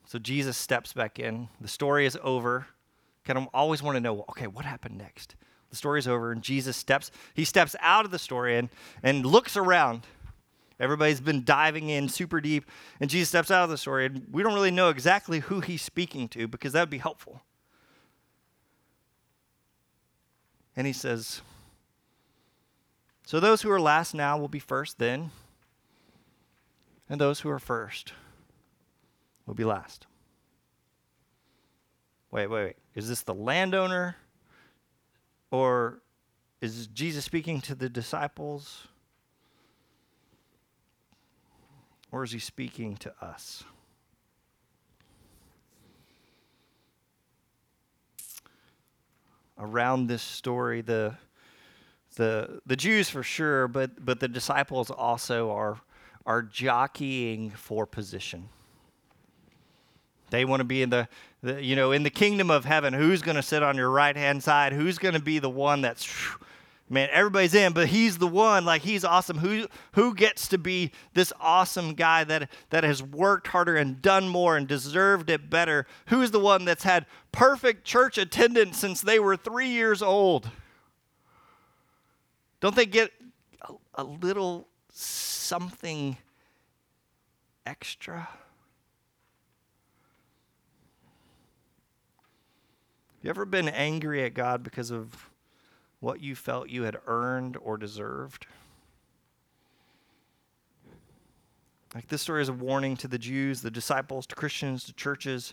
So 0.07 0.19
Jesus 0.19 0.57
steps 0.57 0.93
back 0.93 1.19
in. 1.19 1.49
The 1.61 1.69
story 1.69 2.07
is 2.07 2.17
over. 2.23 2.67
Kind 3.25 3.39
of 3.39 3.49
always 3.55 3.83
want 3.83 3.97
to 3.97 4.01
know, 4.01 4.21
okay, 4.31 4.47
what 4.47 4.65
happened 4.65 4.99
next? 4.99 5.35
The 5.71 5.77
story 5.77 5.99
is 5.99 6.07
over, 6.07 6.31
and 6.31 6.43
Jesus 6.43 6.77
steps, 6.77 7.11
he 7.35 7.45
steps 7.45 7.75
out 7.81 8.05
of 8.05 8.13
the 8.13 8.19
story 8.19 8.57
and, 8.57 8.69
and 9.03 9.27
looks 9.27 9.57
around. 9.57 10.03
Everybody's 10.79 11.21
been 11.21 11.45
diving 11.45 11.89
in 11.89 12.09
super 12.09 12.41
deep, 12.41 12.71
and 13.01 13.09
Jesus 13.09 13.29
steps 13.29 13.51
out 13.51 13.65
of 13.65 13.71
the 13.71 13.79
story, 13.79 14.07
and 14.07 14.27
we 14.31 14.43
don't 14.43 14.55
really 14.55 14.71
know 14.71 14.89
exactly 14.89 15.41
who 15.41 15.61
he's 15.61 15.83
speaking 15.83 16.29
to 16.29 16.47
because 16.47 16.75
that 16.75 16.81
would 16.81 16.91
be 16.91 16.99
helpful. 16.99 17.43
And 20.77 20.87
he 20.87 20.93
says, 20.93 21.41
So 23.27 23.41
those 23.41 23.63
who 23.63 23.71
are 23.71 23.81
last 23.81 24.15
now 24.15 24.37
will 24.37 24.49
be 24.49 24.59
first 24.59 24.99
then, 24.99 25.31
and 27.09 27.19
those 27.19 27.41
who 27.41 27.49
are 27.49 27.59
first 27.59 28.13
will 29.47 29.55
be 29.55 29.65
last. 29.65 30.07
wait, 32.31 32.49
wait, 32.49 32.65
wait. 32.65 32.77
Is 32.95 33.09
this 33.09 33.23
the 33.23 33.35
landowner? 33.35 34.17
Or 35.51 36.03
is 36.61 36.89
Jesus 36.89 37.25
speaking 37.25 37.61
to 37.63 37.75
the 37.75 37.89
disciples? 37.89 38.89
Or 42.11 42.25
is 42.25 42.33
he 42.33 42.39
speaking 42.39 42.97
to 42.97 43.13
us? 43.21 43.65
Around 49.57 50.09
this 50.09 50.23
story, 50.23 50.81
the 50.81 51.15
the 52.15 52.61
the 52.67 52.77
Jews 52.77 53.09
for 53.11 53.23
sure, 53.23 53.69
but 53.69 54.05
but 54.05 54.21
the 54.21 54.29
disciples 54.29 54.91
also 54.91 55.51
are 55.51 55.81
are 56.27 56.43
jockeying 56.43 57.51
for 57.51 57.87
position. 57.87 58.49
They 60.31 60.45
want 60.45 60.61
to 60.61 60.65
be 60.65 60.83
in 60.83 60.91
the, 60.91 61.07
the, 61.43 61.63
you 61.63 61.77
know 61.77 61.93
in 61.93 62.03
the 62.03 62.11
kingdom 62.11 62.51
of 62.51 62.65
heaven. 62.65 62.93
Who's 62.93 63.23
going 63.23 63.37
to 63.37 63.43
sit 63.43 63.63
on 63.63 63.77
your 63.77 63.91
right 63.91 64.17
hand 64.17 64.43
side? 64.43 64.73
Who's 64.73 64.99
going 64.99 65.15
to 65.15 65.21
be 65.21 65.39
the 65.39 65.51
one 65.51 65.83
that's 65.83 66.09
man, 66.89 67.09
everybody's 67.13 67.55
in, 67.55 67.73
but 67.73 67.89
he's 67.89 68.19
the 68.19 68.27
one, 68.27 68.65
like 68.65 68.83
he's 68.83 69.05
awesome. 69.05 69.39
Who 69.39 69.67
who 69.93 70.15
gets 70.15 70.49
to 70.49 70.59
be 70.59 70.93
this 71.15 71.33
awesome 71.41 71.95
guy 71.95 72.25
that 72.25 72.51
that 72.71 72.85
has 72.85 73.03
worked 73.03 73.49
harder 73.49 73.77
and 73.77 74.01
done 74.01 74.29
more 74.29 74.57
and 74.57 74.67
deserved 74.67 75.31
it 75.31 75.51
better? 75.51 75.87
Who's 76.07 76.31
the 76.31 76.41
one 76.41 76.65
that's 76.65 76.85
had 76.85 77.07
perfect 77.33 77.85
church 77.85 78.19
attendance 78.19 78.79
since 78.79 79.01
they 79.01 79.19
were 79.19 79.37
three 79.37 79.69
years 79.69 80.03
old? 80.03 80.51
Don't 82.65 82.75
they 82.75 82.87
get 82.87 83.13
a, 83.61 83.75
a 83.97 84.05
little 84.05 84.67
something 84.91 86.17
extra? 87.67 88.21
Have 88.21 88.31
you 93.21 93.29
ever 93.29 93.45
been 93.45 93.69
angry 93.69 94.25
at 94.25 94.33
God 94.33 94.63
because 94.63 94.91
of 94.91 95.29
what 96.01 96.23
you 96.23 96.35
felt 96.35 96.71
you 96.71 96.85
had 96.85 96.97
earned 97.07 97.59
or 97.59 97.77
deserved. 97.77 98.47
Like 101.95 102.09
this 102.09 102.23
story 102.23 102.41
is 102.41 102.49
a 102.49 102.55
warning 102.55 102.97
to 102.97 103.09
the 103.09 103.19
Jews, 103.19 103.61
the 103.61 103.71
disciples, 103.71 104.27
to 104.29 104.35
Christians, 104.35 104.85
to 104.85 104.95
churches. 104.95 105.53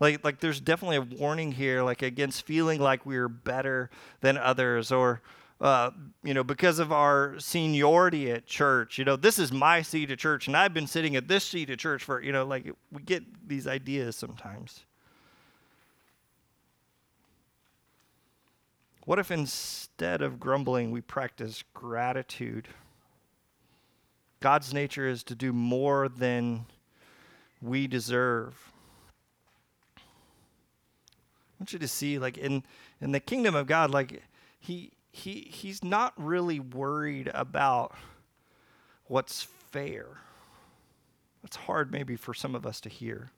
Like, 0.00 0.24
like 0.24 0.40
there's 0.40 0.60
definitely 0.60 0.96
a 0.96 1.02
warning 1.02 1.52
here, 1.52 1.84
like 1.84 2.02
against 2.02 2.44
feeling 2.44 2.80
like 2.80 3.06
we're 3.06 3.28
better 3.28 3.90
than 4.22 4.36
others 4.36 4.90
or 4.90 5.22
uh, 5.60 5.90
you 6.24 6.34
know, 6.34 6.42
because 6.42 6.78
of 6.78 6.90
our 6.90 7.38
seniority 7.38 8.30
at 8.30 8.46
church, 8.46 8.98
you 8.98 9.04
know, 9.04 9.16
this 9.16 9.38
is 9.38 9.52
my 9.52 9.82
seat 9.82 10.10
at 10.10 10.18
church, 10.18 10.46
and 10.46 10.56
I've 10.56 10.74
been 10.74 10.86
sitting 10.86 11.14
at 11.16 11.28
this 11.28 11.44
seat 11.44 11.70
at 11.70 11.78
church 11.78 12.02
for, 12.02 12.20
you 12.22 12.32
know, 12.32 12.44
like 12.44 12.72
we 12.90 13.02
get 13.02 13.22
these 13.48 13.66
ideas 13.66 14.16
sometimes. 14.16 14.84
What 19.04 19.18
if 19.18 19.30
instead 19.30 20.22
of 20.22 20.38
grumbling, 20.38 20.90
we 20.92 21.00
practice 21.00 21.64
gratitude? 21.74 22.68
God's 24.40 24.72
nature 24.72 25.06
is 25.06 25.22
to 25.24 25.34
do 25.34 25.52
more 25.52 26.08
than 26.08 26.66
we 27.60 27.86
deserve. 27.86 28.72
I 29.96 30.02
want 31.60 31.72
you 31.72 31.78
to 31.78 31.88
see, 31.88 32.18
like 32.18 32.38
in, 32.38 32.64
in 33.00 33.12
the 33.12 33.20
kingdom 33.20 33.54
of 33.54 33.66
God, 33.66 33.90
like 33.90 34.22
he 34.58 34.92
he 35.12 35.46
he's 35.50 35.84
not 35.84 36.14
really 36.16 36.58
worried 36.58 37.30
about 37.34 37.94
what's 39.04 39.42
fair. 39.42 40.06
That's 41.42 41.56
hard 41.56 41.92
maybe 41.92 42.16
for 42.16 42.32
some 42.32 42.54
of 42.54 42.64
us 42.64 42.80
to 42.80 42.88
hear. 42.88 43.30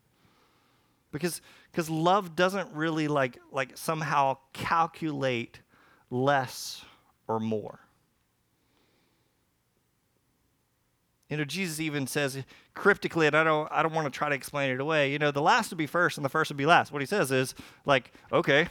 Because 1.11 1.41
because 1.69 1.89
love 1.89 2.35
doesn't 2.35 2.71
really 2.73 3.09
like 3.09 3.37
like 3.51 3.77
somehow 3.77 4.37
calculate 4.53 5.59
less 6.09 6.83
or 7.27 7.39
more. 7.39 7.79
You 11.29 11.37
know 11.37 11.43
jesus 11.43 11.79
even 11.79 12.05
says 12.07 12.37
cryptically 12.75 13.25
and 13.25 13.35
i 13.35 13.43
don't 13.43 13.67
i 13.71 13.81
don't 13.81 13.93
want 13.93 14.05
to 14.05 14.15
try 14.15 14.29
to 14.29 14.35
explain 14.35 14.69
it 14.69 14.79
away 14.79 15.11
you 15.11 15.17
know 15.17 15.31
the 15.31 15.41
last 15.41 15.71
would 15.71 15.77
be 15.77 15.87
first 15.87 16.17
and 16.17 16.23
the 16.23 16.29
first 16.29 16.51
would 16.51 16.57
be 16.57 16.67
last. 16.67 16.91
What 16.93 17.01
he 17.01 17.05
says 17.07 17.31
is 17.31 17.55
like 17.85 18.13
okay 18.31 18.67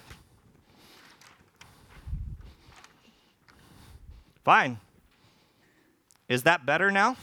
fine 4.45 4.79
is 6.29 6.43
that 6.43 6.65
better 6.65 6.91
now 6.91 7.17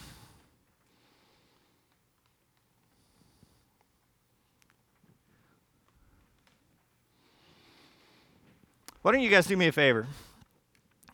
Why 9.01 9.11
don't 9.11 9.21
you 9.21 9.31
guys 9.31 9.47
do 9.47 9.57
me 9.57 9.67
a 9.67 9.71
favor? 9.71 10.05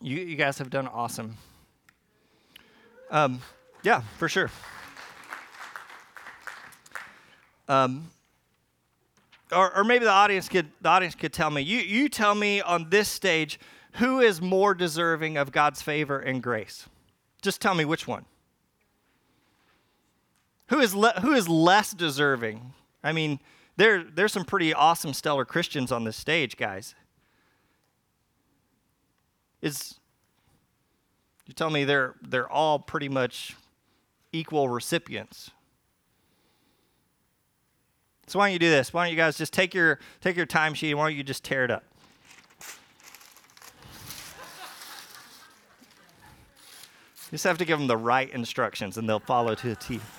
You, 0.02 0.18
you 0.18 0.36
guys 0.36 0.58
have 0.58 0.68
done 0.68 0.86
awesome. 0.86 1.38
Um, 3.10 3.40
yeah, 3.82 4.02
for 4.18 4.28
sure. 4.28 4.50
Um, 7.66 8.10
or, 9.50 9.74
or 9.74 9.84
maybe 9.84 10.04
the 10.04 10.10
audience 10.10 10.50
could 10.50 10.68
the 10.82 10.88
audience 10.90 11.14
could 11.14 11.32
tell 11.32 11.50
me. 11.50 11.62
You 11.62 11.78
you 11.78 12.10
tell 12.10 12.34
me 12.34 12.60
on 12.60 12.90
this 12.90 13.08
stage 13.08 13.58
who 13.94 14.20
is 14.20 14.40
more 14.40 14.74
deserving 14.74 15.36
of 15.36 15.52
God's 15.52 15.82
favor 15.82 16.18
and 16.18 16.42
grace. 16.42 16.88
Just 17.42 17.60
tell 17.60 17.74
me 17.74 17.84
which 17.84 18.06
one. 18.06 18.24
Who 20.68 20.80
is 20.80 20.94
le- 20.94 21.20
who 21.20 21.32
is 21.32 21.48
less 21.48 21.92
deserving? 21.92 22.74
I 23.02 23.12
mean, 23.12 23.40
there 23.76 24.04
there's 24.04 24.32
some 24.32 24.44
pretty 24.44 24.74
awesome 24.74 25.14
stellar 25.14 25.44
Christians 25.44 25.90
on 25.90 26.04
this 26.04 26.16
stage, 26.16 26.56
guys 26.56 26.94
is 29.60 29.98
you 31.46 31.54
tell 31.54 31.70
me 31.70 31.84
they're 31.84 32.14
they're 32.22 32.48
all 32.48 32.78
pretty 32.78 33.08
much 33.08 33.56
equal 34.32 34.68
recipients. 34.68 35.50
So 38.26 38.38
why 38.38 38.46
don't 38.48 38.52
you 38.52 38.58
do 38.58 38.68
this? 38.68 38.92
Why 38.92 39.04
don't 39.04 39.10
you 39.10 39.16
guys 39.16 39.38
just 39.38 39.52
take 39.52 39.74
your 39.74 39.98
take 40.20 40.36
your 40.36 40.46
timesheet 40.46 40.94
why 40.94 41.08
don't 41.08 41.16
you 41.16 41.22
just 41.22 41.44
tear 41.44 41.64
it 41.64 41.70
up? 41.70 41.84
You 47.30 47.36
just 47.36 47.44
have 47.44 47.58
to 47.58 47.66
give 47.66 47.78
them 47.78 47.88
the 47.88 47.96
right 47.96 48.30
instructions 48.30 48.96
and 48.96 49.06
they'll 49.06 49.20
follow 49.20 49.54
to 49.54 49.68
the 49.68 49.76
T. 49.76 50.00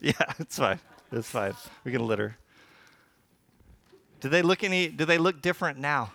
Yeah, 0.00 0.12
it's 0.38 0.56
fine. 0.56 0.78
It's 1.10 1.28
fine. 1.28 1.54
We 1.82 1.90
can 1.90 2.06
litter. 2.06 2.36
Do 4.20 4.28
they 4.28 4.42
look 4.42 4.62
any? 4.62 4.86
Do 4.86 5.04
they 5.04 5.18
look 5.18 5.42
different 5.42 5.76
now? 5.76 6.12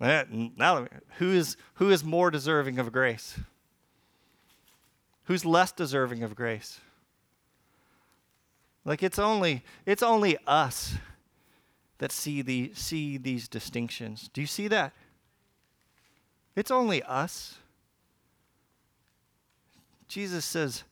Eh, 0.00 0.24
now, 0.56 0.86
who 1.18 1.32
is 1.32 1.58
who 1.74 1.90
is 1.90 2.02
more 2.02 2.30
deserving 2.30 2.78
of 2.78 2.92
grace? 2.92 3.38
Who's 5.24 5.44
less 5.44 5.70
deserving 5.70 6.22
of 6.22 6.34
grace? 6.34 6.80
Like 8.86 9.02
it's 9.02 9.18
only 9.18 9.64
it's 9.84 10.02
only 10.02 10.38
us 10.46 10.94
that 11.98 12.12
see 12.12 12.42
the 12.42 12.72
see 12.74 13.16
these 13.16 13.48
distinctions. 13.48 14.30
Do 14.32 14.40
you 14.40 14.46
see 14.46 14.68
that? 14.68 14.92
It's 16.54 16.70
only 16.70 17.02
us. 17.02 17.58
Jesus 20.08 20.44
says 20.44 20.84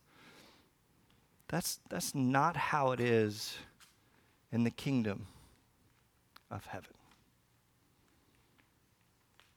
that's 1.49 1.79
that's 1.89 2.15
not 2.15 2.57
how 2.57 2.93
it 2.93 3.01
is 3.01 3.57
in 4.53 4.65
the 4.65 4.71
kingdom 4.71 5.27
of 6.51 6.67
heaven. 6.67 6.91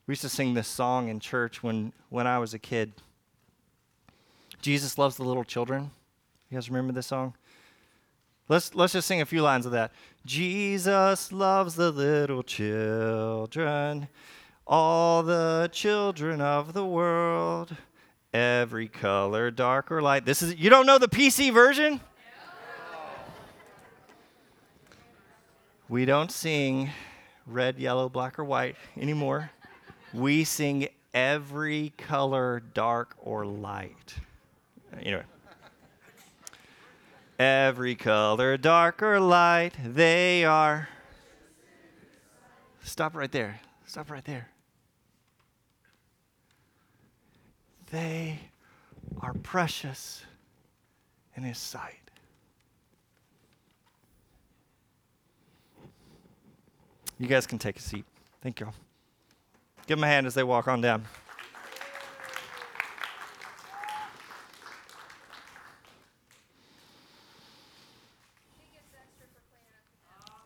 We 0.08 0.12
used 0.12 0.22
to 0.22 0.30
sing 0.30 0.54
this 0.54 0.66
song 0.66 1.08
in 1.08 1.20
church 1.20 1.62
when, 1.62 1.92
when 2.08 2.26
I 2.26 2.38
was 2.38 2.54
a 2.54 2.58
kid. 2.58 2.94
Jesus 4.62 4.96
loves 4.96 5.16
the 5.16 5.22
little 5.22 5.44
children. 5.44 5.90
You 6.50 6.56
guys 6.56 6.70
remember 6.70 6.94
this 6.94 7.06
song? 7.06 7.34
Let's, 8.48 8.74
let's 8.74 8.94
just 8.94 9.06
sing 9.06 9.20
a 9.20 9.26
few 9.26 9.42
lines 9.42 9.66
of 9.66 9.72
that. 9.72 9.92
Jesus 10.24 11.32
loves 11.32 11.74
the 11.74 11.90
little 11.90 12.42
children, 12.42 14.08
all 14.66 15.22
the 15.22 15.68
children 15.70 16.40
of 16.40 16.72
the 16.72 16.84
world, 16.84 17.76
every 18.32 18.88
color, 18.88 19.50
dark 19.50 19.92
or 19.92 20.00
light. 20.00 20.24
This 20.24 20.42
is 20.42 20.56
you 20.56 20.70
don't 20.70 20.86
know 20.86 20.98
the 20.98 21.08
PC 21.08 21.52
version? 21.52 22.00
We 25.90 26.04
don't 26.04 26.30
sing 26.30 26.90
red, 27.46 27.78
yellow, 27.78 28.10
black, 28.10 28.38
or 28.38 28.44
white 28.44 28.76
anymore. 28.98 29.50
We 30.12 30.44
sing 30.44 30.88
every 31.14 31.94
color, 31.96 32.62
dark 32.74 33.16
or 33.18 33.46
light. 33.46 34.14
Anyway. 35.00 35.24
Every 37.38 37.94
color, 37.94 38.56
dark 38.56 39.00
or 39.02 39.20
light, 39.20 39.74
they 39.84 40.44
are. 40.44 40.88
Stop 42.82 43.14
right 43.14 43.30
there. 43.30 43.60
Stop 43.86 44.10
right 44.10 44.24
there. 44.24 44.48
They 47.90 48.40
are 49.20 49.34
precious 49.34 50.22
in 51.36 51.44
his 51.44 51.58
sight. 51.58 51.94
You 57.18 57.26
guys 57.26 57.46
can 57.46 57.58
take 57.58 57.76
a 57.76 57.82
seat. 57.82 58.04
Thank 58.42 58.60
you. 58.60 58.68
Give 59.86 59.96
them 59.96 60.04
a 60.04 60.08
hand 60.08 60.26
as 60.26 60.34
they 60.34 60.42
walk 60.42 60.68
on 60.68 60.80
down. 60.80 61.04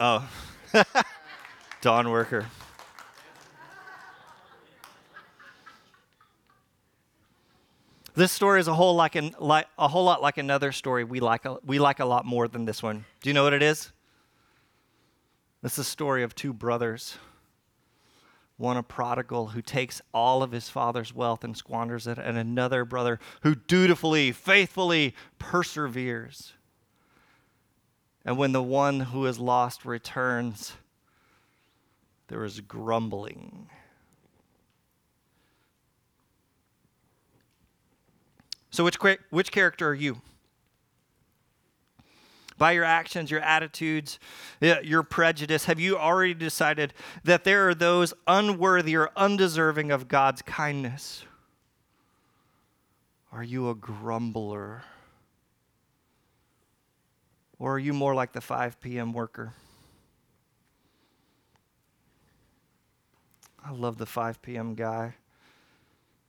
Oh, 0.04 0.28
dawn 1.80 2.10
worker. 2.10 2.44
This 8.16 8.32
story 8.32 8.58
is 8.58 8.66
a 8.66 8.74
whole 8.74 8.96
like, 8.96 9.14
an, 9.14 9.36
like 9.38 9.68
a 9.78 9.86
whole 9.86 10.02
lot 10.02 10.20
like 10.20 10.38
another 10.38 10.72
story 10.72 11.04
we 11.04 11.20
like 11.20 11.44
a, 11.44 11.58
we 11.64 11.78
like 11.78 12.00
a 12.00 12.04
lot 12.04 12.26
more 12.26 12.48
than 12.48 12.64
this 12.64 12.82
one. 12.82 13.04
Do 13.20 13.30
you 13.30 13.34
know 13.34 13.44
what 13.44 13.52
it 13.52 13.62
is? 13.62 13.92
It's 15.62 15.76
the 15.76 15.84
story 15.84 16.24
of 16.24 16.34
two 16.34 16.52
brothers. 16.52 17.16
One 18.56 18.76
a 18.76 18.82
prodigal 18.82 19.46
who 19.50 19.62
takes 19.62 20.02
all 20.12 20.42
of 20.42 20.50
his 20.50 20.68
father's 20.68 21.14
wealth 21.14 21.44
and 21.44 21.56
squanders 21.56 22.08
it, 22.08 22.18
and 22.18 22.36
another 22.36 22.84
brother 22.84 23.20
who 23.42 23.54
dutifully, 23.54 24.32
faithfully 24.32 25.14
perseveres. 25.38 26.54
And 28.24 28.38
when 28.38 28.52
the 28.52 28.62
one 28.62 29.00
who 29.00 29.26
is 29.26 29.38
lost 29.38 29.84
returns, 29.84 30.74
there 32.28 32.44
is 32.44 32.60
grumbling. 32.60 33.68
So, 38.70 38.84
which, 38.84 38.96
which 39.30 39.52
character 39.52 39.88
are 39.88 39.94
you? 39.94 40.22
By 42.56 42.72
your 42.72 42.84
actions, 42.84 43.30
your 43.30 43.40
attitudes, 43.40 44.18
your 44.60 45.02
prejudice, 45.02 45.64
have 45.64 45.80
you 45.80 45.98
already 45.98 46.34
decided 46.34 46.94
that 47.24 47.44
there 47.44 47.68
are 47.68 47.74
those 47.74 48.14
unworthy 48.26 48.96
or 48.96 49.10
undeserving 49.16 49.90
of 49.90 50.06
God's 50.06 50.42
kindness? 50.42 51.24
Are 53.32 53.42
you 53.42 53.68
a 53.68 53.74
grumbler? 53.74 54.84
Or 57.62 57.74
are 57.74 57.78
you 57.78 57.92
more 57.92 58.12
like 58.12 58.32
the 58.32 58.40
5 58.40 58.80
p.m. 58.80 59.12
worker? 59.12 59.54
I 63.64 63.70
love 63.70 63.98
the 63.98 64.06
5 64.06 64.42
p.m. 64.42 64.74
guy. 64.74 65.14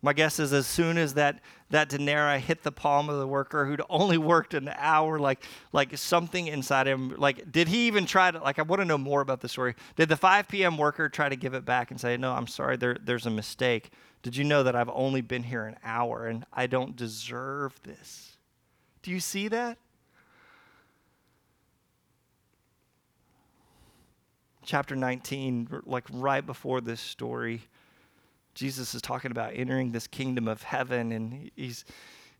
My 0.04 0.13
guess 0.13 0.38
is 0.38 0.54
as 0.54 0.67
soon 0.67 1.00
as 1.00 1.15
that, 1.15 1.39
that 1.72 1.89
denarii 1.89 2.39
hit 2.39 2.62
the 2.62 2.72
palm 2.72 3.10
of 3.10 3.17
the 3.17 3.26
worker 3.26 3.65
who'd 3.65 3.82
only 3.89 4.19
worked 4.19 4.54
an 4.54 4.69
hour, 4.78 5.17
like, 5.17 5.43
like 5.72 5.98
something 5.98 6.46
inside 6.46 6.86
him, 6.86 7.15
like, 7.17 7.52
did 7.52 7.67
he 7.67 7.88
even 7.88 8.06
try 8.06 8.30
to, 8.30 8.38
like, 8.38 8.60
I 8.60 8.62
want 8.62 8.82
to 8.82 8.86
know 8.86 9.00
more 9.00 9.22
about 9.22 9.41
the 9.41 9.50
story. 9.50 9.74
Did 9.96 10.10
the 10.10 10.17
5 10.17 10.48
p.m. 10.48 10.78
worker 10.78 11.10
try 11.10 11.30
to 11.30 11.36
give 11.36 11.56
it 11.56 11.65
back 11.65 11.89
and 11.89 12.00
say, 12.00 12.15
no, 12.15 12.32
I'm 12.32 12.46
sorry, 12.46 12.78
there, 12.78 12.96
there's 13.04 13.26
a 13.26 13.32
mistake? 13.32 13.89
Did 14.22 14.36
you 14.36 14.43
know 14.43 14.62
that 14.62 14.76
I've 14.76 14.91
only 14.93 15.22
been 15.22 15.41
here 15.41 15.65
an 15.65 15.78
hour 15.84 16.28
and 16.28 16.46
I 16.54 16.67
don't 16.67 16.96
deserve 16.96 17.82
this? 17.82 18.38
Do 19.02 19.10
you 19.10 19.19
see 19.19 19.48
that? 19.48 19.80
Chapter 24.63 24.95
19, 24.95 25.82
like 25.86 26.06
right 26.12 26.45
before 26.45 26.82
this 26.82 27.02
story, 27.02 27.62
Jesus 28.54 28.93
is 28.93 29.02
talking 29.02 29.32
about 29.32 29.54
entering 29.56 29.91
this 29.91 30.08
kingdom 30.08 30.47
of 30.47 30.63
heaven, 30.63 31.12
and 31.12 31.52
he's 31.56 31.86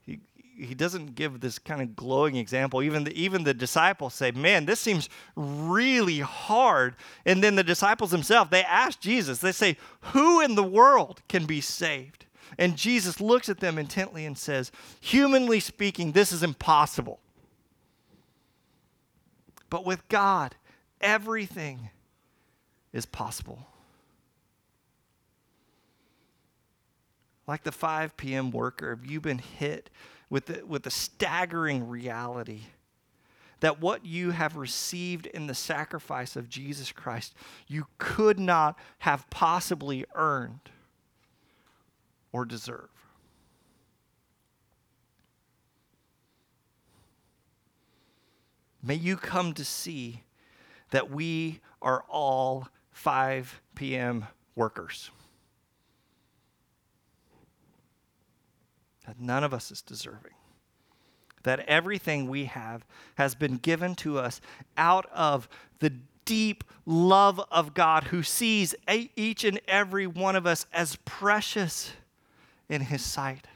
he, 0.06 0.20
he 0.56 0.76
doesn't 0.76 1.16
give 1.16 1.40
this 1.40 1.58
kind 1.58 1.82
of 1.82 1.96
glowing 1.96 2.36
example. 2.36 2.84
Even 2.84 3.06
the, 3.06 3.20
even 3.20 3.44
the 3.44 3.54
disciples 3.54 4.14
say, 4.14 4.32
"Man, 4.32 4.66
this 4.66 4.80
seems 4.80 5.10
really 5.36 6.20
hard." 6.20 6.96
And 7.26 7.44
then 7.44 7.56
the 7.56 7.64
disciples 7.64 8.12
themselves 8.12 8.52
they 8.52 8.64
ask 8.64 9.00
Jesus. 9.00 9.40
They 9.40 9.52
say, 9.52 9.78
"Who 10.14 10.42
in 10.42 10.56
the 10.56 10.64
world 10.64 11.22
can 11.28 11.46
be 11.46 11.62
saved?" 11.62 12.26
And 12.58 12.78
Jesus 12.78 13.20
looks 13.20 13.50
at 13.50 13.60
them 13.60 13.80
intently 13.80 14.26
and 14.26 14.38
says, 14.38 14.72
"Humanly 15.02 15.60
speaking, 15.60 16.12
this 16.12 16.32
is 16.32 16.44
impossible. 16.44 17.20
But 19.72 19.86
with 19.86 20.08
God, 20.08 20.56
everything 21.02 21.90
is 22.94 23.06
possible. 23.06 23.68
Like 27.48 27.64
the 27.64 27.72
5 27.72 28.16
p.m. 28.16 28.52
worker, 28.52 28.96
have 28.96 29.06
you 29.06 29.20
been 29.20 29.40
hit 29.40 29.90
with 30.30 30.46
the, 30.46 30.64
with 30.66 30.84
the 30.84 30.92
staggering 30.92 31.90
reality 31.90 32.62
that 33.60 33.82
what 33.82 34.06
you 34.06 34.32
have 34.32 34.56
received 34.56 35.26
in 35.28 35.48
the 35.48 35.56
sacrifice 35.56 36.36
of 36.36 36.50
Jesus 36.50 36.92
Christ, 36.92 37.34
you 37.68 37.88
could 37.98 38.40
not 38.40 38.78
have 39.00 39.30
possibly 39.30 40.06
earned 40.16 40.60
or 42.32 42.46
deserve? 42.46 42.90
May 48.82 48.96
you 48.96 49.16
come 49.16 49.54
to 49.54 49.64
see 49.64 50.24
that 50.92 51.10
we 51.10 51.62
are 51.82 52.04
all 52.10 52.68
5 52.94 53.62
p.m. 53.76 54.28
workers. 54.56 55.10
That 59.06 59.20
none 59.20 59.44
of 59.44 59.54
us 59.54 59.72
is 59.72 59.82
deserving. 59.82 60.32
That 61.44 61.60
everything 61.62 62.30
we 62.30 62.46
have 62.46 62.86
has 63.16 63.36
been 63.36 63.58
given 63.58 63.96
to 63.96 64.18
us 64.18 64.40
out 64.78 65.06
of 65.12 65.50
the 65.80 65.92
deep 66.24 66.64
love 66.86 67.42
of 67.52 67.74
God 67.74 68.06
who 68.06 68.24
sees 68.24 68.74
each 68.88 69.44
and 69.44 69.60
every 69.68 70.08
one 70.08 70.38
of 70.38 70.48
us 70.48 70.66
as 70.72 70.96
precious 71.04 71.92
in 72.70 72.80
His 72.80 73.04
sight. 73.04 73.48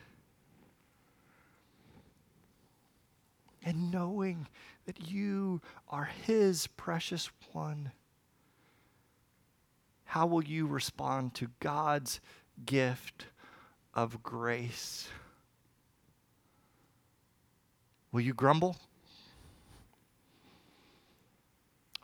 And 3.63 3.89
knowing 3.91 4.47
that 4.85 5.09
you 5.09 5.61
are 5.87 6.09
His 6.25 6.67
precious 6.67 7.29
one 7.53 7.91
how 10.07 10.25
will 10.25 10.43
you 10.43 10.65
respond 10.65 11.33
to 11.35 11.49
God's 11.59 12.21
gift 12.65 13.25
of 13.93 14.23
grace? 14.23 15.09
Will 18.13 18.21
you 18.21 18.33
grumble? 18.33 18.77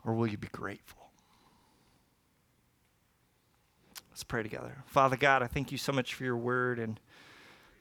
Or 0.05 0.13
will 0.13 0.27
you 0.27 0.37
be 0.37 0.49
grateful? 0.49 1.09
Let's 4.11 4.25
pray 4.25 4.43
together. 4.43 4.83
Father 4.85 5.15
God, 5.15 5.41
I 5.41 5.47
thank 5.47 5.71
you 5.71 5.77
so 5.77 5.93
much 5.93 6.13
for 6.13 6.25
your 6.25 6.37
word 6.37 6.79
and 6.79 6.99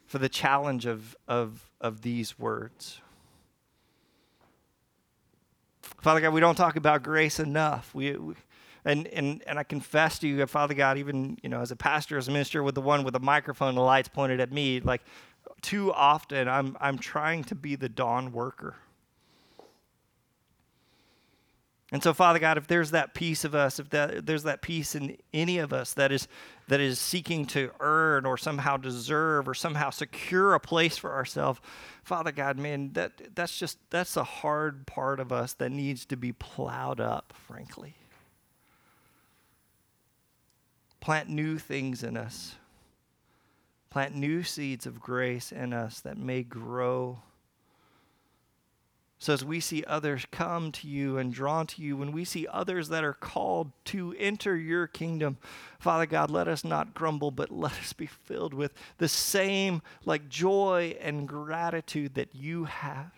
for 0.06 0.18
the 0.18 0.28
challenge 0.28 0.86
of, 0.86 1.16
of, 1.26 1.68
of 1.80 2.02
these 2.02 2.38
words. 2.38 3.00
Father 6.00 6.20
God, 6.20 6.32
we 6.32 6.40
don't 6.40 6.54
talk 6.54 6.76
about 6.76 7.02
grace 7.02 7.40
enough. 7.40 7.92
We, 7.92 8.12
we 8.16 8.34
and, 8.84 9.06
and, 9.08 9.42
and 9.46 9.58
I 9.58 9.62
confess 9.62 10.18
to 10.20 10.28
you, 10.28 10.42
uh, 10.42 10.46
Father 10.46 10.74
God, 10.74 10.98
even, 10.98 11.38
you 11.42 11.48
know, 11.48 11.60
as 11.60 11.70
a 11.70 11.76
pastor, 11.76 12.18
as 12.18 12.28
a 12.28 12.32
minister, 12.32 12.62
with 12.62 12.74
the 12.74 12.80
one 12.80 13.04
with 13.04 13.14
the 13.14 13.20
microphone, 13.20 13.70
and 13.70 13.78
the 13.78 13.82
lights 13.82 14.08
pointed 14.08 14.40
at 14.40 14.52
me, 14.52 14.80
like 14.80 15.02
too 15.60 15.92
often 15.92 16.48
I'm, 16.48 16.76
I'm 16.80 16.98
trying 16.98 17.44
to 17.44 17.54
be 17.54 17.76
the 17.76 17.88
dawn 17.88 18.32
worker. 18.32 18.76
And 21.92 22.02
so, 22.02 22.14
Father 22.14 22.38
God, 22.38 22.56
if 22.56 22.66
there's 22.66 22.92
that 22.92 23.12
piece 23.12 23.44
of 23.44 23.54
us, 23.54 23.78
if 23.78 23.90
that, 23.90 24.24
there's 24.24 24.44
that 24.44 24.62
piece 24.62 24.94
in 24.94 25.18
any 25.34 25.58
of 25.58 25.74
us 25.74 25.92
that 25.92 26.10
is, 26.10 26.26
that 26.68 26.80
is 26.80 26.98
seeking 26.98 27.44
to 27.48 27.70
earn 27.80 28.24
or 28.24 28.38
somehow 28.38 28.78
deserve 28.78 29.46
or 29.46 29.52
somehow 29.52 29.90
secure 29.90 30.54
a 30.54 30.60
place 30.60 30.96
for 30.96 31.12
ourselves, 31.12 31.60
Father 32.02 32.32
God, 32.32 32.58
man, 32.58 32.94
that, 32.94 33.34
that's 33.34 33.58
just, 33.58 33.76
that's 33.90 34.16
a 34.16 34.24
hard 34.24 34.86
part 34.86 35.20
of 35.20 35.32
us 35.32 35.52
that 35.54 35.70
needs 35.70 36.06
to 36.06 36.16
be 36.16 36.32
plowed 36.32 36.98
up, 36.98 37.34
frankly. 37.46 37.94
Plant 41.02 41.28
new 41.28 41.58
things 41.58 42.04
in 42.04 42.16
us. 42.16 42.54
Plant 43.90 44.14
new 44.14 44.44
seeds 44.44 44.86
of 44.86 45.00
grace 45.00 45.50
in 45.50 45.72
us 45.72 45.98
that 45.98 46.16
may 46.16 46.44
grow. 46.44 47.18
So, 49.18 49.32
as 49.32 49.44
we 49.44 49.58
see 49.58 49.82
others 49.82 50.26
come 50.30 50.70
to 50.70 50.86
you 50.86 51.18
and 51.18 51.34
drawn 51.34 51.66
to 51.66 51.82
you, 51.82 51.96
when 51.96 52.12
we 52.12 52.24
see 52.24 52.46
others 52.46 52.88
that 52.90 53.02
are 53.02 53.14
called 53.14 53.72
to 53.86 54.14
enter 54.16 54.56
your 54.56 54.86
kingdom, 54.86 55.38
Father 55.80 56.06
God, 56.06 56.30
let 56.30 56.46
us 56.46 56.64
not 56.64 56.94
grumble, 56.94 57.32
but 57.32 57.50
let 57.50 57.72
us 57.80 57.92
be 57.92 58.06
filled 58.06 58.54
with 58.54 58.72
the 58.98 59.08
same 59.08 59.82
like 60.04 60.28
joy 60.28 60.96
and 61.00 61.26
gratitude 61.26 62.14
that 62.14 62.32
you 62.32 62.66
have. 62.66 63.10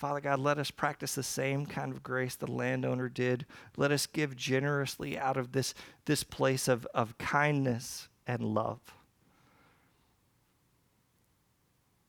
Father 0.00 0.20
God, 0.20 0.40
let 0.40 0.56
us 0.56 0.70
practice 0.70 1.14
the 1.14 1.22
same 1.22 1.66
kind 1.66 1.92
of 1.92 2.02
grace 2.02 2.34
the 2.34 2.50
landowner 2.50 3.10
did. 3.10 3.44
Let 3.76 3.92
us 3.92 4.06
give 4.06 4.34
generously 4.34 5.18
out 5.18 5.36
of 5.36 5.52
this, 5.52 5.74
this 6.06 6.24
place 6.24 6.68
of, 6.68 6.86
of 6.94 7.18
kindness 7.18 8.08
and 8.26 8.42
love. 8.42 8.80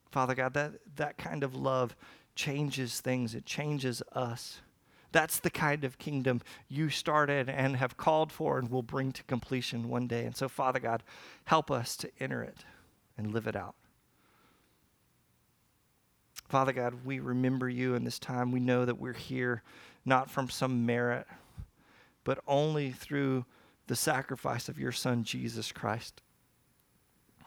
Father 0.10 0.34
God, 0.36 0.54
that, 0.54 0.76
that 0.96 1.18
kind 1.18 1.44
of 1.44 1.54
love 1.54 1.98
changes 2.34 3.02
things, 3.02 3.36
it 3.36 3.46
changes 3.46 4.02
us. 4.14 4.62
That's 5.12 5.42
the 5.42 5.50
kind 5.50 5.84
of 5.84 5.98
kingdom 5.98 6.40
you 6.70 6.88
started 6.88 7.50
and 7.50 7.76
have 7.76 7.98
called 7.98 8.32
for 8.32 8.58
and 8.58 8.72
will 8.72 8.84
bring 8.84 9.12
to 9.12 9.24
completion 9.24 9.90
one 9.90 10.08
day. 10.08 10.24
And 10.24 10.38
so, 10.38 10.48
Father 10.48 10.80
God, 10.80 11.04
help 11.44 11.70
us 11.70 11.98
to 11.98 12.10
enter 12.22 12.42
it 12.42 12.64
and 13.18 13.34
live 13.34 13.48
it 13.48 13.56
out. 13.58 13.76
Father 16.52 16.74
God, 16.74 17.06
we 17.06 17.22
remember 17.22 17.70
you 17.70 17.96
in 17.96 18.04
this 18.04 18.20
time. 18.20 18.52
We 18.52 18.60
know 18.60 18.84
that 18.84 19.00
we're 19.00 19.14
here 19.14 19.64
not 20.04 20.30
from 20.30 20.50
some 20.50 20.86
merit, 20.86 21.26
but 22.26 22.40
only 22.46 22.92
through 22.92 23.46
the 23.88 23.96
sacrifice 23.96 24.68
of 24.68 24.78
your 24.78 24.92
Son, 24.92 25.24
Jesus 25.24 25.72
Christ. 25.72 26.22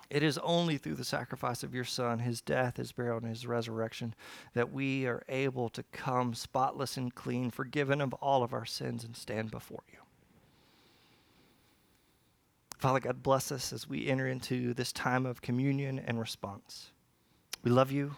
It 0.09 0.22
is 0.22 0.38
only 0.38 0.78
through 0.78 0.94
the 0.94 1.05
sacrifice 1.05 1.62
of 1.62 1.74
your 1.74 1.84
Son, 1.84 2.20
his 2.20 2.40
death, 2.40 2.78
his 2.78 2.92
burial, 2.92 3.18
and 3.18 3.26
his 3.26 3.46
resurrection, 3.46 4.14
that 4.55 4.72
we 4.72 5.05
are 5.07 5.22
able 5.28 5.68
to 5.68 5.82
come 5.92 6.32
spotless 6.32 6.96
and 6.96 7.14
clean, 7.14 7.50
forgiven 7.50 8.00
of 8.00 8.14
all 8.14 8.42
of 8.42 8.55
our 8.55 8.64
sins, 8.64 9.05
and 9.05 9.14
stand 9.14 9.50
before 9.50 9.82
you. 9.92 9.98
Father 12.78 13.00
God, 13.00 13.22
bless 13.22 13.52
us 13.52 13.70
as 13.70 13.86
we 13.86 14.09
enter 14.09 14.26
into 14.26 14.72
this 14.72 14.92
time 14.94 15.26
of 15.26 15.42
communion 15.42 15.98
and 15.98 16.18
response. 16.18 16.90
We 17.62 17.70
love 17.70 17.92
you, 17.92 18.16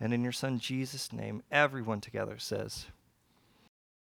and 0.00 0.12
in 0.12 0.22
your 0.22 0.32
Son 0.32 0.58
Jesus' 0.58 1.12
name, 1.12 1.42
everyone 1.50 2.00
together 2.00 2.38
says, 2.38 2.86